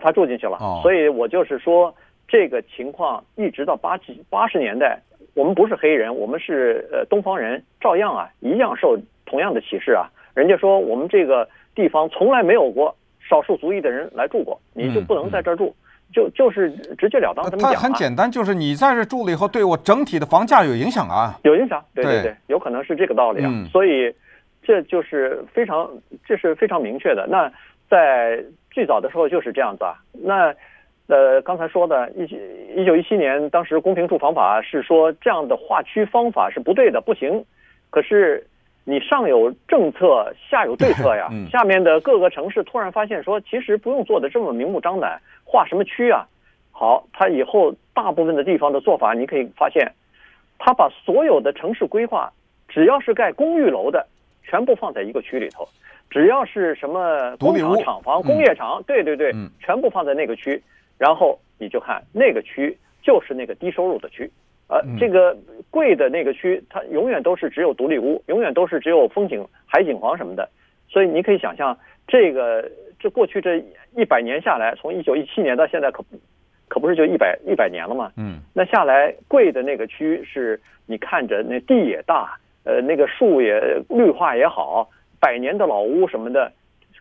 [0.00, 1.94] 他住进去了，所以我就是说，
[2.28, 5.00] 这个情况一直到八几八十年代，
[5.34, 10.10] 我们不是黑人，我们是呃东方人，照样啊一样受同样的歧视啊。
[10.34, 12.92] 人家说我们这个地方从来没有过
[13.30, 15.72] 少数族裔的人来住过，你就不能在这儿住，
[16.12, 17.74] 就就是直截了当这么讲。
[17.74, 23.52] 他很简单，就是你在这住了以后，对我整体的房价有影响啊，有影响，对对对，有可能是这个道理啊。
[23.70, 24.12] 所以
[24.64, 25.88] 这就是非常
[26.26, 27.28] 这是非常明确的。
[27.28, 27.48] 那
[27.88, 28.42] 在。
[28.76, 30.54] 最早的时候就是这样子啊，那，
[31.06, 32.24] 呃，刚才说的，一
[32.78, 37.42] 一九一七年，当时公平住房法是说这样的划区方法是不对的，不行。
[37.88, 38.46] 可是
[38.88, 41.28] 你上有政策，下有对策呀。
[41.50, 46.24] 下面的各个城市突然发现说，其实不用做的这么明目张胆，划什么区啊？
[46.70, 49.90] 好，他以后大部分的地方的做法，你可以发现，
[50.56, 52.32] 他把所有的城市规划，
[52.68, 54.06] 只要是盖公寓楼的，
[54.44, 55.64] 全部放在一个区里头；
[56.08, 60.62] 只要是什么工厂、厂房、工业厂，对对对，全部放在那个区。
[60.96, 64.30] 然后你就看那个区，就是那个低收入的区。
[64.68, 65.36] 呃，这个
[65.70, 70.48] 贵的那个区，它永远都是只有独立屋，永远都是只有风景海景房什么的。
[70.88, 73.62] 所以你可以想象，这个这过去这
[73.94, 76.18] 一百年下来，从一九一七年到现在，可不
[76.66, 78.10] 可不是就一百一百年了吗？
[78.16, 84.88] 嗯，那下来贵的那个区是，你看着那地也大，呃，那个树也绿化也好，
[85.20, 86.50] 百年的老屋什么的，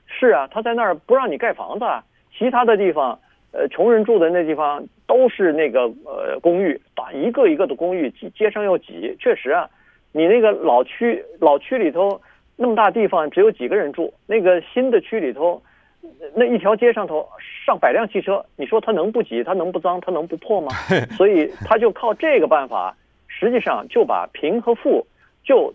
[0.06, 1.86] 是啊，他在那儿不让你盖房子，
[2.38, 3.20] 其他的地方。
[3.58, 9.16] 呃，穷人住的那地方都是那个呃公寓，把一个一个的公寓，街上又挤。
[9.18, 9.70] 确实啊，
[10.12, 12.22] 你那个老区老区里头
[12.58, 14.14] 那么大地方，只有几个人住。
[14.28, 15.64] 那个新的区里头，
[16.34, 17.26] 那一条街上头
[17.66, 19.42] 上百辆汽车，你说它能不挤？
[19.42, 20.02] 它能不脏？
[20.02, 20.74] 它能不破吗？
[21.16, 22.94] 所以他就靠这个办法，
[23.30, 25.08] 实际上就把贫和富
[25.46, 25.74] 就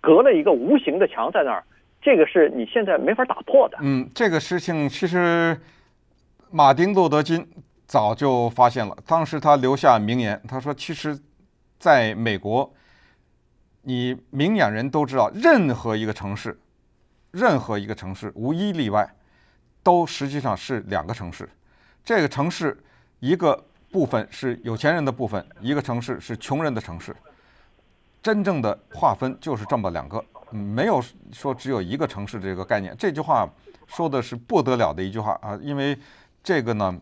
[0.00, 1.62] 隔了一个无形的墙在那儿。
[2.00, 3.76] 这个是你现在没法打破的。
[3.82, 5.54] 嗯，这个事情其实。
[6.56, 7.44] 马丁·路德·金
[7.84, 11.18] 早就发现了，当时他留下名言，他说：“其实，
[11.80, 12.72] 在美国，
[13.82, 16.56] 你明眼人都知道，任何一个城市，
[17.32, 19.12] 任何一个城市无一例外，
[19.82, 21.50] 都实际上是两个城市。
[22.04, 22.80] 这个城市
[23.18, 27.16] 一个部分是有钱人的部分，一个城市是穷人的城市。
[28.22, 32.94] 真正的划分就是这么两个，没有说只有一个城市这个概念。
[32.96, 33.44] 这句话
[33.88, 35.98] 说的是不得了的一句话啊，因为。”
[36.44, 36.94] 这个呢，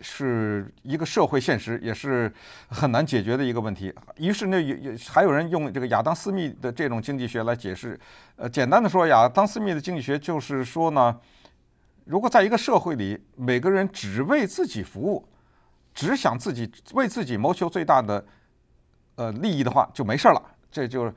[0.00, 2.30] 是一个社会现实，也是
[2.68, 3.94] 很难解决的一个问题。
[4.16, 7.98] 于是呢，有有还有人用这个亚当·斯密的这种经济学来解释。
[8.34, 11.16] 呃，简单的说，亚当·斯密的经济学就是说呢，
[12.06, 15.24] 如果在一个社会里，每个人只为自己服务，
[15.94, 18.26] 只想自己为自己谋求最大的
[19.14, 20.42] 呃利益的话，就没事了，
[20.72, 21.08] 这就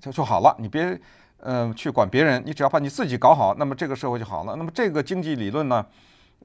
[0.00, 0.56] 就就好了。
[0.58, 1.00] 你别
[1.38, 4.56] 呃去管别人，你只要把你自己搞好，那么这个社会就好了。
[4.56, 5.86] 那么这个经济理论呢？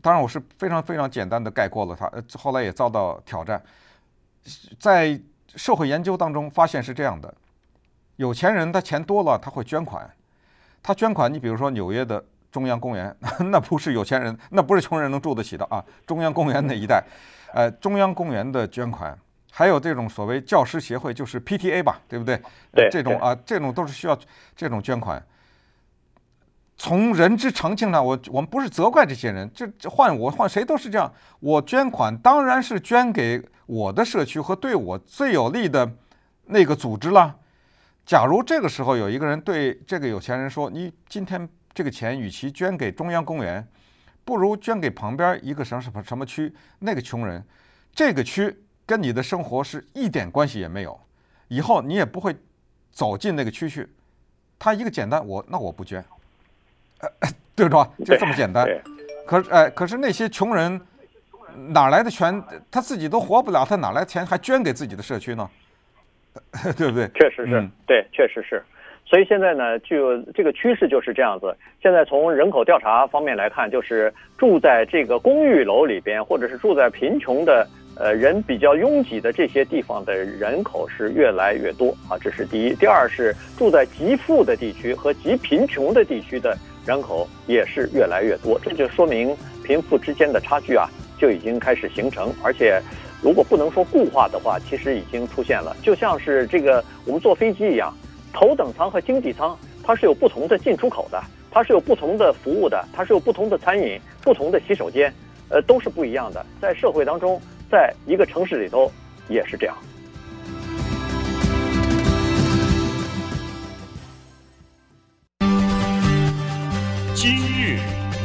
[0.02, 3.62] 当然，我是非常非常简单的概括了它，后来也遭到挑战。
[4.80, 5.20] 在
[5.56, 7.34] 社会研究当中发现是这样的：
[8.18, 10.10] 有钱人他钱多了，他会捐款。
[10.84, 13.14] 他捐款，你比如说纽约的中央公园，
[13.52, 15.84] 那不是有钱人，那不是穷人能住得起的啊。
[16.06, 17.04] 中央公园那一带，
[17.54, 19.18] 呃，中央公园的捐款，
[19.52, 22.40] 还有这种所谓教师协会，就是 PTA 吧，对不对？
[22.72, 22.90] 对。
[22.90, 24.18] 这种啊，这种都是需要
[24.56, 25.22] 这种捐款。
[26.78, 31.12] 从人之常情上，我我们不是责怪这些人，这这换我换谁都是这样。
[31.40, 35.92] 我捐款当然是捐给我的社区和对我最有利的
[36.46, 37.36] 那个组织了。
[38.06, 43.68] 假如这个时候有一个人对这个有钱人说：“你今天这个钱与其捐给中央公园，
[44.24, 47.44] 不如捐给旁边一个什么什么什么区，那个穷人，
[47.94, 50.98] 这个区跟你的生活是一点关系也没有，
[51.48, 52.36] 以后你也不会
[52.92, 53.90] 走进那个区去。”
[54.60, 56.04] 他一个简单，我那我不捐。
[57.20, 57.88] 呃，对吧？
[58.06, 58.68] 就这么简单。
[59.26, 60.80] 可是，哎，可是那些穷人
[61.70, 62.42] 哪来的钱？
[62.72, 65.50] 他自己都活不了，他哪来钱还捐给自己的社区呢？
[66.78, 67.08] 对不对？
[67.16, 68.64] 确实是，对，确实是。
[69.06, 71.56] 所以现在呢，就这个趋势就是这样子。
[71.82, 82.76] 现在从人口调查方面来看，就是住在这个公寓楼里边，或者是住在贫穷的呃人比较拥挤的这些地方的人口是越来越多啊，这是第一。
[82.76, 86.56] 第二是住在极富的地区和极贫穷的地区的。
[86.88, 92.82] 人口也是越来越多，这就说明贫富之间的差距啊就已经开始形成，而且
[93.22, 95.76] 如果不能说固化的话，其实已经出现了。
[95.84, 97.94] 就像是这个我们坐飞机一样，
[98.32, 101.22] 头等舱和经济舱它是有不同的进出口的，
[101.52, 105.14] 它是有不同的服务的，它是有不同的餐饮、不同的洗手间，
[105.50, 106.46] 呃，都是不一样的。
[106.62, 107.38] 在社会当中，
[107.70, 108.90] 在一个城市里头
[109.28, 109.76] 也是这样。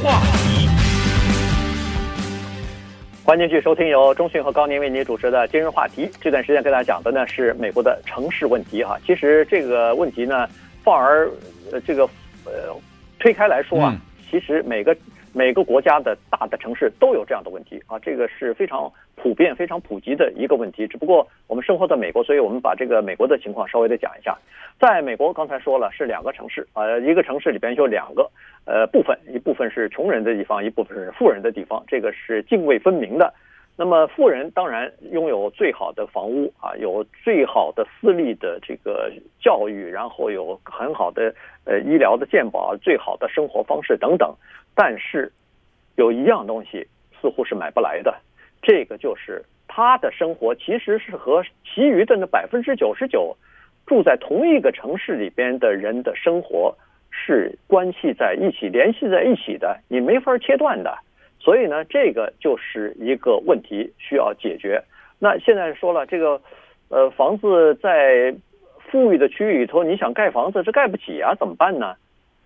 [0.02, 0.68] 话题，
[3.24, 6.10] 欢迎继续收听由中讯和高宁为您主持的今日话题。
[6.20, 8.98] 这段时间跟大家讲的呢是美国的城市问题哈。
[9.06, 10.48] 其实这个问题呢，
[10.83, 11.31] 放而
[11.70, 12.02] 呃这个
[12.44, 12.74] 呃
[13.20, 13.96] 推开来说啊，
[14.29, 14.92] 其实每个
[15.33, 20.87] 每个国家的大的城市都有这样的问题啊，这个是非常普遍、非常普及的一个问题。
[20.87, 24.37] 只不过我们生活在美国，所以我们把这个美国的情况稍微的讲一下。
[24.78, 28.30] 在美国，刚才说了是两个城市啊，一个城市里边有两个。
[28.64, 33.33] 呃，部分一部分是穷人的地方，一部分是富人的地方，这个是泾渭分明的。
[33.75, 39.10] 那么富人当然拥有最好的房屋啊，有最好的私立的这个
[39.40, 44.35] 教育，然后有很好的呃医疗的健保，最好的生活方式等等。
[44.75, 45.33] 但是
[45.96, 46.87] 有一样东西
[47.20, 48.14] 似乎是买不来的，
[48.60, 53.37] 这个就是他的生活其实是和其余的那百分之九十九
[53.87, 56.77] 住在同一个城市里边的人的生活
[57.10, 60.98] 是关系在一起、联系在一起的，你没法切断的。
[61.42, 64.80] 所以呢，这个就是一个问题需要解决。
[65.18, 66.40] 那现在说了，这个
[66.88, 68.32] 呃房子在
[68.78, 71.96] 富裕的区域里头，你想盖房子，是盖不起啊，怎么办呢？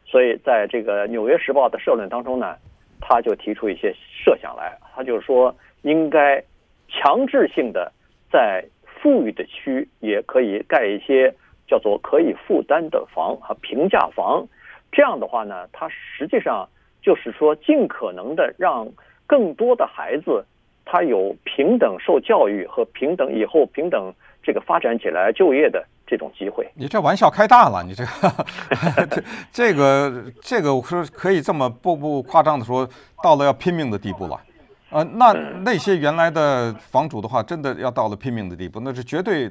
[0.07, 2.57] 所以在这个《纽约时报》的社论当中呢，
[2.99, 3.95] 他就提出一些
[4.25, 6.43] 设想来，他就说应该
[6.89, 7.93] 强制性的
[8.33, 11.35] 在富裕的区也可以盖一些
[11.69, 14.49] 叫做可以负担的房和平价房，
[14.91, 16.67] 这样的话呢，它实际上。
[17.07, 18.85] 就是说，尽可能的让
[19.29, 20.45] 更多的孩子，
[20.85, 26.69] 他有平等受教育和平等以后平等这个发展起来就业的这种机会。
[26.75, 28.11] 你这玩笑开大了，你这个
[29.07, 32.89] 这这个这个我说可以这么不不夸张的说，
[33.23, 34.41] 到了要拼命的地步了。
[34.91, 35.33] 呃，那
[35.65, 39.51] 那些原来的房主的话，真的要到了拼命的地步，那是绝对，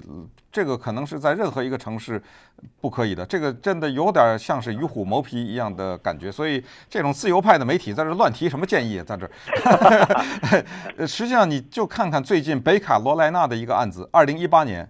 [0.50, 2.22] 这个可能是在任何一个城市
[2.80, 3.26] 不可以的。
[3.26, 6.32] 这个真的有点像是与虎谋皮一样的感觉。
[6.32, 9.32] 所以，这种自由派的媒体在这乱提什么建议，在这儿。
[11.06, 14.90] 实际上，你就看看最近北卡罗来纳的一个案子，二零一八年，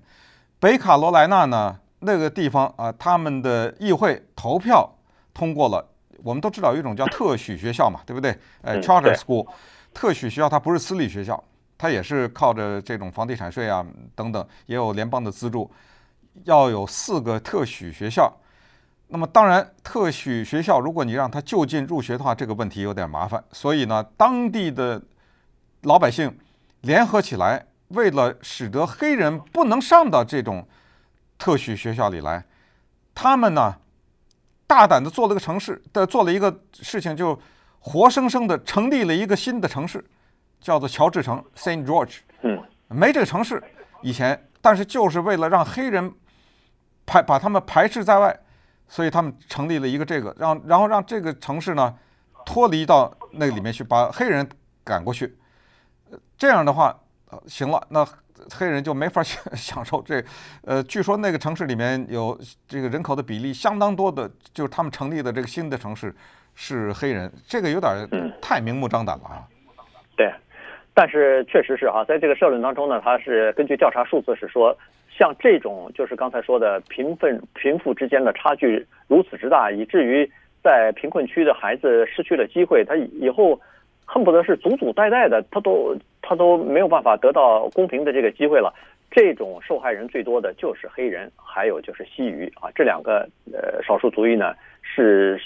[0.60, 4.88] 北卡罗来纳呢那个地方啊，他们的议会投票
[5.34, 5.90] 通过了。
[6.26, 8.36] 我们都知道有一种叫特许学校嘛，对不对？
[8.64, 9.48] 呃，charter school。
[9.94, 11.42] 特许学校它不是私立学校，
[11.78, 15.70] 它也是靠着这种房地产税啊等等，也有联邦的资助，
[16.46, 18.36] 要有四个特许学校。
[19.08, 23.42] 那么当然，特许学校如果你让它就近入学的话，这个问题有点麻烦。
[23.52, 25.00] 所以呢，当地的
[25.84, 26.36] 老百姓
[26.82, 30.68] 联合起来，为了使得黑人不能上到这种
[31.38, 32.44] 特许学校里来，
[33.14, 33.76] 他们呢
[34.68, 37.40] 大胆地做了个城市的做了一个事情就。
[37.88, 40.04] 活生生的成立了一个新的城市，
[40.60, 42.22] 叫做乔治城 （Saint George）。
[42.42, 43.64] 嗯，没这个城市
[44.02, 46.12] 以前，但是就是为了让黑人
[47.06, 48.36] 排把他们排斥在外，
[48.88, 51.96] 所以他们成立了一个这个，让然后让这个城市呢
[52.44, 54.50] 脱离到那里面去，把黑人
[54.84, 55.38] 赶过去。
[56.36, 57.00] 这样的话，
[57.46, 58.04] 行了，那
[58.54, 60.24] 黑人就没法享 享受这。
[60.64, 62.38] 呃，据说那个城市里面有
[62.68, 66.14] 这个人口的比例相当多的，就是他们成立的这个新的城市。
[66.58, 67.92] 是黑人，这个有点
[68.42, 69.44] 太明目张胆了啊。
[70.16, 70.34] 对，
[70.94, 74.74] 但是确实是啊，在这个社论当中呢，他是根据调查数字是说，
[75.10, 80.32] 像这种就是刚才说的贫富贫富之间的差距如此之大，以至于
[80.64, 83.60] 在贫困区的孩子失去了机会，他以后
[84.06, 88.74] 恨不得是祖祖代代的，他都他都没有办法得到公平的这个机会了。
[89.12, 95.40] 这种受害人最多的就是黑人，还有就是西语啊，这两个呃少数族裔呢是。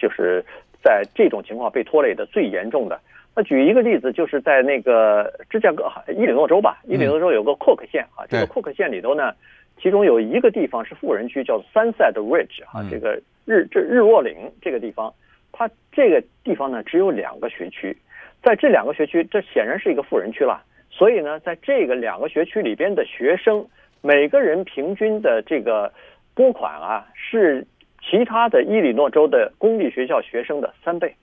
[0.00, 0.42] 就是
[0.82, 2.98] 在这种情况被拖累的最严重的。
[3.36, 9.34] 那举一个例子，就是在那个芝加哥伊利诺州吧，伊利诺州有个库克县啊，这个库克县里头呢，
[9.78, 15.12] 其中有一个地方是富人区，叫 Sunset Ridge 啊，这个日这日落岭这个地方，
[15.60, 17.94] 它这个地方呢只有两个学区，
[18.42, 20.64] 在这两个学区，这显然是一个富人区了。
[20.90, 23.66] 所以呢，在这个两个学区里边的学生，
[24.00, 25.92] 每个人平均的这个
[26.34, 27.66] 拨款啊是。
[28.02, 31.14] 其他的伊利诺州的公立学校学生的三倍，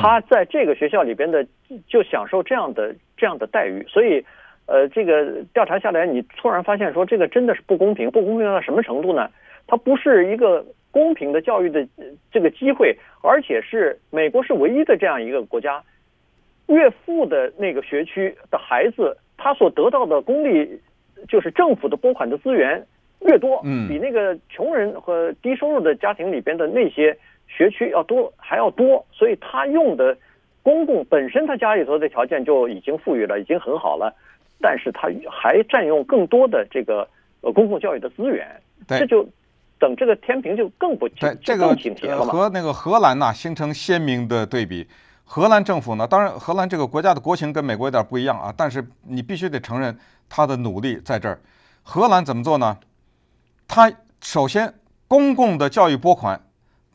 [0.00, 1.46] 他在这个学校里边的
[1.86, 4.24] 就享受这样的这样的待遇，所以，
[4.64, 9.30] 呃，这个调查下来，你突然发现说这个真的是不公平，不公平到什么程度呢？
[9.66, 10.64] 它不是一个
[10.96, 11.86] 公平的教育的
[12.32, 15.84] 这个机会，而且是美国是唯一的这样一个国家，
[16.68, 20.80] 越富的那个学区的孩子，他所得到的公立
[21.28, 22.82] 就是政府的拨款的资源。
[23.20, 27.14] 越多，比那个穷人和低收入的家庭里边的那些
[27.46, 30.16] 学区要多还要多，所以他用的
[30.62, 34.14] 公共本身他家里头的条件就已经富裕了，已经很好了，
[34.60, 37.06] 但是他还占用更多的这个
[37.42, 38.46] 呃公共教育的资源，
[39.00, 39.26] 这就
[39.78, 41.74] 等这个天平就更不对，这个
[42.24, 44.88] 和那个荷兰呢形成鲜明的对比。
[45.24, 49.96] 荷兰政府呢，当然荷兰这个国家的国情跟美国有点不一样啊，但是你必须得承认
[50.28, 51.40] 他的努力在这儿。
[51.82, 52.78] 荷兰怎么做呢？
[53.66, 54.72] 他首先，
[55.08, 56.40] 公共的教育拨款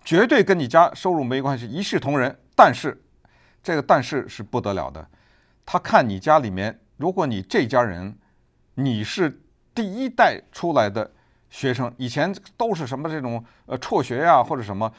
[0.05, 2.34] 绝对跟你家收入没关系，一视同仁。
[2.55, 3.01] 但是，
[3.61, 5.05] 这个但是是不得了的。
[5.65, 8.17] 他看你家里面，如果你这家人
[8.75, 9.41] 你是
[9.75, 11.11] 第一代出来的
[11.52, 14.91] 学生，以前都是什么这种呃辍学呀、啊、或者什么，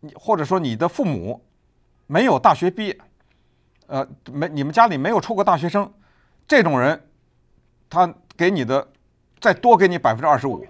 [0.00, 1.40] 你或者说你的父母
[2.08, 2.98] 没有大学毕业，
[3.86, 5.88] 呃没你们家里没有出过大学生，
[6.48, 7.00] 这种人，
[7.88, 8.88] 他给你的
[9.38, 10.66] 再多给你百分之二十五。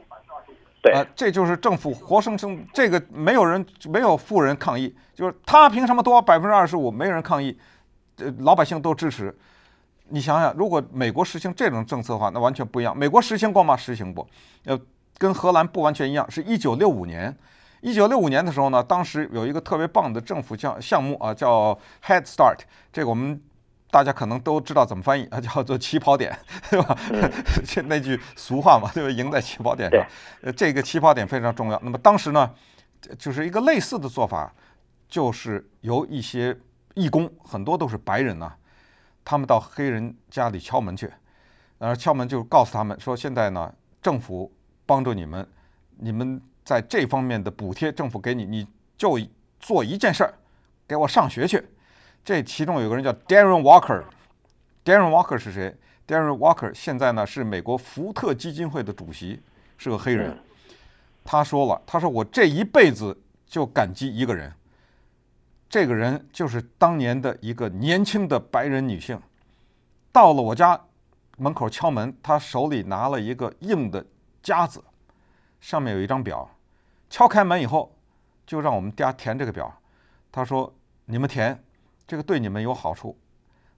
[0.83, 6.91] 对啊，这就是政府活生生，这个没有人没有富人抗议，就是他凭什么多百分之二十五？
[6.91, 7.57] 没有人抗议，
[8.17, 9.39] 呃，老百姓都支持。
[10.09, 12.97] 你想想，如果美国实行这种政策的话，那完全不一样。
[12.97, 13.77] 美国实行过吗？
[13.77, 14.27] 实行过，
[14.65, 14.81] 呃，
[15.21, 16.29] 跟荷兰不完全一样。
[16.31, 17.37] 是一九六五年，
[17.83, 22.61] 一九六五年的时候呢，当时有一个特别棒的政府项项目啊，叫 Head Start。
[22.91, 23.39] 这个我们
[23.91, 26.35] 大家可能都知道怎么翻译啊，叫做起跑点，
[26.71, 26.97] 对吧？
[27.67, 29.11] 就、嗯、 那句俗话嘛，对吧？
[29.11, 30.03] 赢在起跑点上。
[30.41, 31.79] 呃，这个起跑点非常重要。
[31.85, 32.51] 那么当时呢，
[33.19, 34.51] 就是一个类似的做法，
[35.07, 36.57] 就是由一些
[36.95, 38.57] 义工，很多都是白人呐、啊。
[39.23, 41.13] 他们到黑人家里敲门去，
[41.77, 44.51] 呃，敲门就告诉他们说，现在呢，政府
[44.91, 45.47] 帮助你们，
[45.99, 48.67] 你们在这方面的补贴，政府给你，你
[48.97, 49.17] 就
[49.61, 50.35] 做一件事儿，
[50.89, 51.65] 给我上学去。
[52.25, 55.73] 这其中有个人叫 Darren Walker，Darren Walker 是谁
[56.09, 59.41] ？Darren Walker 现在呢是美国福特基金会的主席，
[59.79, 60.37] 是个黑人。
[61.23, 63.17] 他说了，他说我这一辈子
[63.47, 64.53] 就感激一个人。
[65.69, 69.17] 这个人就是当年的一个年轻的白人女性，
[70.11, 70.81] 到了我家
[71.37, 74.05] 门口敲门，她手里拿了一个硬的
[74.43, 74.83] 夹子，
[75.61, 76.49] 上面有一张表。
[77.09, 77.95] 敲开门以后，
[78.47, 79.73] 就让我们家填这个表。
[80.31, 80.73] 他说
[81.07, 81.63] ：“你们填，
[82.07, 83.19] 这个对你们有好处。”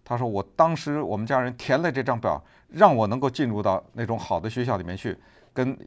[0.04, 5.16] 他说：“我当时我们家人填了这张表，让我能够进入到那种好的学校里面去，
[5.54, 5.78] 跟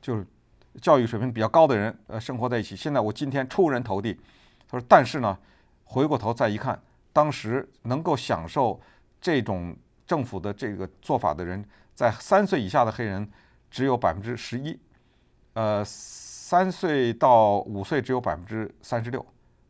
[0.00, 0.26] 就是
[0.82, 2.74] 教育水平比较高的人呃生活在一起。
[2.74, 4.18] 现在我今天出人头地。”
[4.68, 5.38] 他说：“但是呢，
[5.84, 6.82] 回过头再一看，
[7.12, 8.80] 当时能够享受
[9.20, 13.30] 这种政府的这个做法的人，在三岁以下的黑人
[13.76, 14.74] 只有百分之十一，
[15.52, 19.22] 呃，三岁到五岁只有百分之三十六，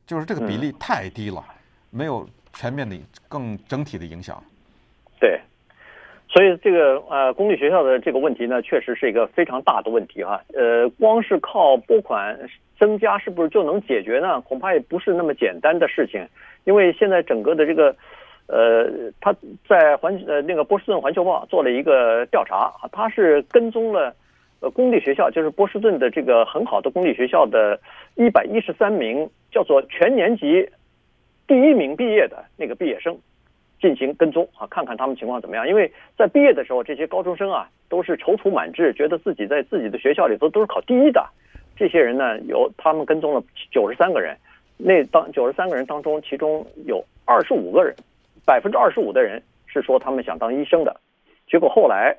[0.06, 1.44] 就是这个比例太低了，
[1.90, 2.96] 没有全面的、
[3.28, 4.40] 更整体的影响。”
[5.18, 5.40] 对，
[6.28, 10.40] 所以这个呃，公立学校的这个问题呢，确实是一个非常大的问题哈。
[10.54, 12.38] 呃，光是靠拨款。
[12.78, 14.38] 增加是不是就能解决呢？
[14.42, 16.28] 恐怕也不是那么简单的事情，
[16.64, 17.96] 因为现在整个的这个，
[18.48, 19.34] 呃，他
[19.68, 24.14] 在环呃那个波士顿环球报做了一个调查，他是跟踪了
[24.60, 27.78] 呃公立学校，就是波士顿的这个很好的公立学校的
[28.14, 30.68] 一百一十三名叫做全年级
[31.46, 33.18] 第一名毕业的那个毕业生
[33.80, 35.68] 进行跟踪啊，看看他们情况怎么样。
[35.68, 41.24] 因为在毕业的时候，这些高中生啊都是踌躇满志，觉得自己在自己的学校里头都是考第一的。
[41.76, 44.34] 这些人呢，有他们跟踪了九十三个人，
[44.78, 47.94] 那当九十三个人当中，其中有二十五个人，
[48.46, 50.98] 百分之二十五的人是说他们想当医生的。
[51.46, 52.16] 结果后来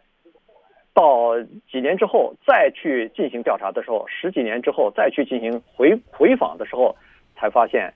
[0.93, 1.39] 到
[1.71, 6.95] 几年之后再去进行调查的时候，十几年之后再去进行回回访的时候，
[7.35, 7.91] 才发现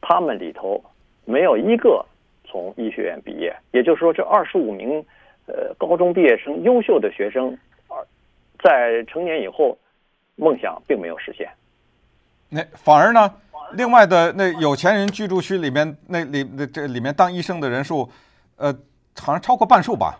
[0.00, 0.82] 他们里头
[1.26, 2.02] 没有一个
[2.44, 3.54] 从医学院毕业。
[3.72, 5.04] 也就是说，这二十五名
[5.46, 7.58] 呃高中毕业生优秀的学生，
[8.62, 9.76] 在成年以后。
[10.36, 11.46] 梦想并没有实现，
[12.52, 13.30] 那反而呢？
[13.72, 18.06] 另外的那有钱人居住区里面，那里那这里面当医生的人数，
[18.56, 18.70] 呃，
[19.18, 20.14] 好像超过半数吧？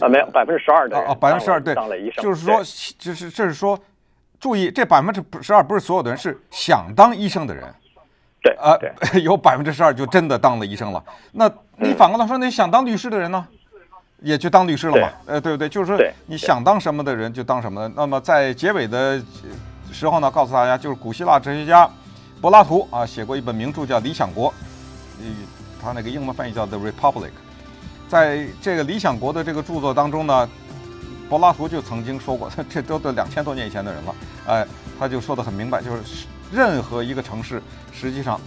[0.00, 1.74] 啊，没有百分之十二的啊，百分之十二对，
[2.22, 2.56] 就是说，
[2.98, 3.78] 就是这是说，
[4.40, 7.64] 注意，这百分之十二不是所有的人，是想当医生的人，
[8.42, 8.74] 对啊，
[9.22, 11.04] 有百分之十二就真的当了医生了。
[11.32, 13.46] 那你反过来说，那想当律师的人呢？
[14.20, 15.08] 也去当律师了嘛？
[15.26, 15.68] 呃，对不对？
[15.68, 17.86] 就是说，你想当什么的人就当什么。
[17.94, 19.22] 那么在结尾的
[19.92, 21.88] 时候呢，告诉大家，就是古希腊哲学家
[22.40, 24.50] 柏拉图啊，写过一本名著叫《理想国》，
[25.82, 27.28] 他那个英文翻译叫《The Republic》。
[28.08, 30.48] 在这个《理想国》的这个著作当中呢，
[31.28, 34.14] 柏拉图就曾经说过，这都都两千多年以前的人了，
[34.46, 34.66] 哎，
[34.98, 37.62] 他就说得很明白，就是任何一个城市
[37.92, 38.40] 实际上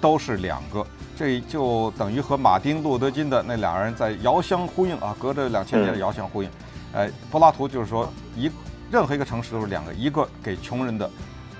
[0.00, 0.86] 都是两个。
[1.14, 6.48] 这就等于和马丁·路德·金的那两人在遥相呼应啊，隔着两千年的遥相呼应。
[6.94, 8.50] 哎，柏拉图就是说，一
[8.92, 11.10] 任何一个城市都是两个，一个给穷人的，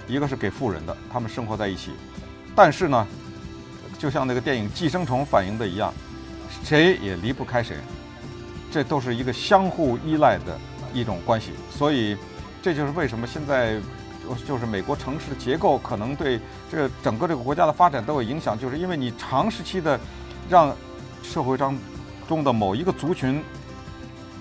[0.07, 1.93] 一个是给富人的，他们生活在一起。
[2.55, 3.07] 但是呢，
[3.99, 5.95] 就像那个电影《寄生虫》反映的一样，
[6.62, 7.76] 谁也离不开谁，
[8.70, 10.59] 这都是一个相互依赖的
[10.93, 11.53] 一种关系。
[11.70, 12.18] 所以，
[12.61, 13.80] 这就是为什么现在。
[14.47, 19.99] 就是美国城市的结构可能对这个整个这个国家的发展都有影响，就是因为你长时期的
[20.49, 20.72] 让
[21.24, 21.76] 社会当
[22.28, 23.43] 中的某一个族群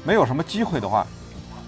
[0.06, 1.06] 没有什么机会的话，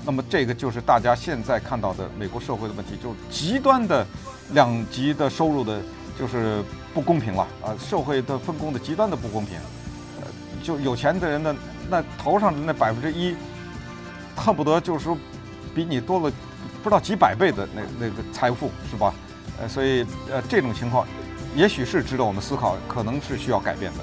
[0.06, 4.06] 那么这个就是大家现在看到的美国社会的问题，就是极端的
[4.51, 5.82] 两极的收入的，
[6.20, 9.58] 就是不公平了啊，社会的分工的极端的不公平，
[10.22, 10.28] 呃，
[10.62, 11.56] 就有钱的人的
[11.89, 13.36] 那头上的那百分之一，
[14.36, 15.18] 恨不得就是说
[15.74, 16.32] 比你多了。
[16.82, 19.14] 不知道几百倍的那那个财富是吧？
[19.58, 21.08] 呃，所以呃这种情况，
[21.56, 23.99] 也许是值得我们思考，可能是需要改变的。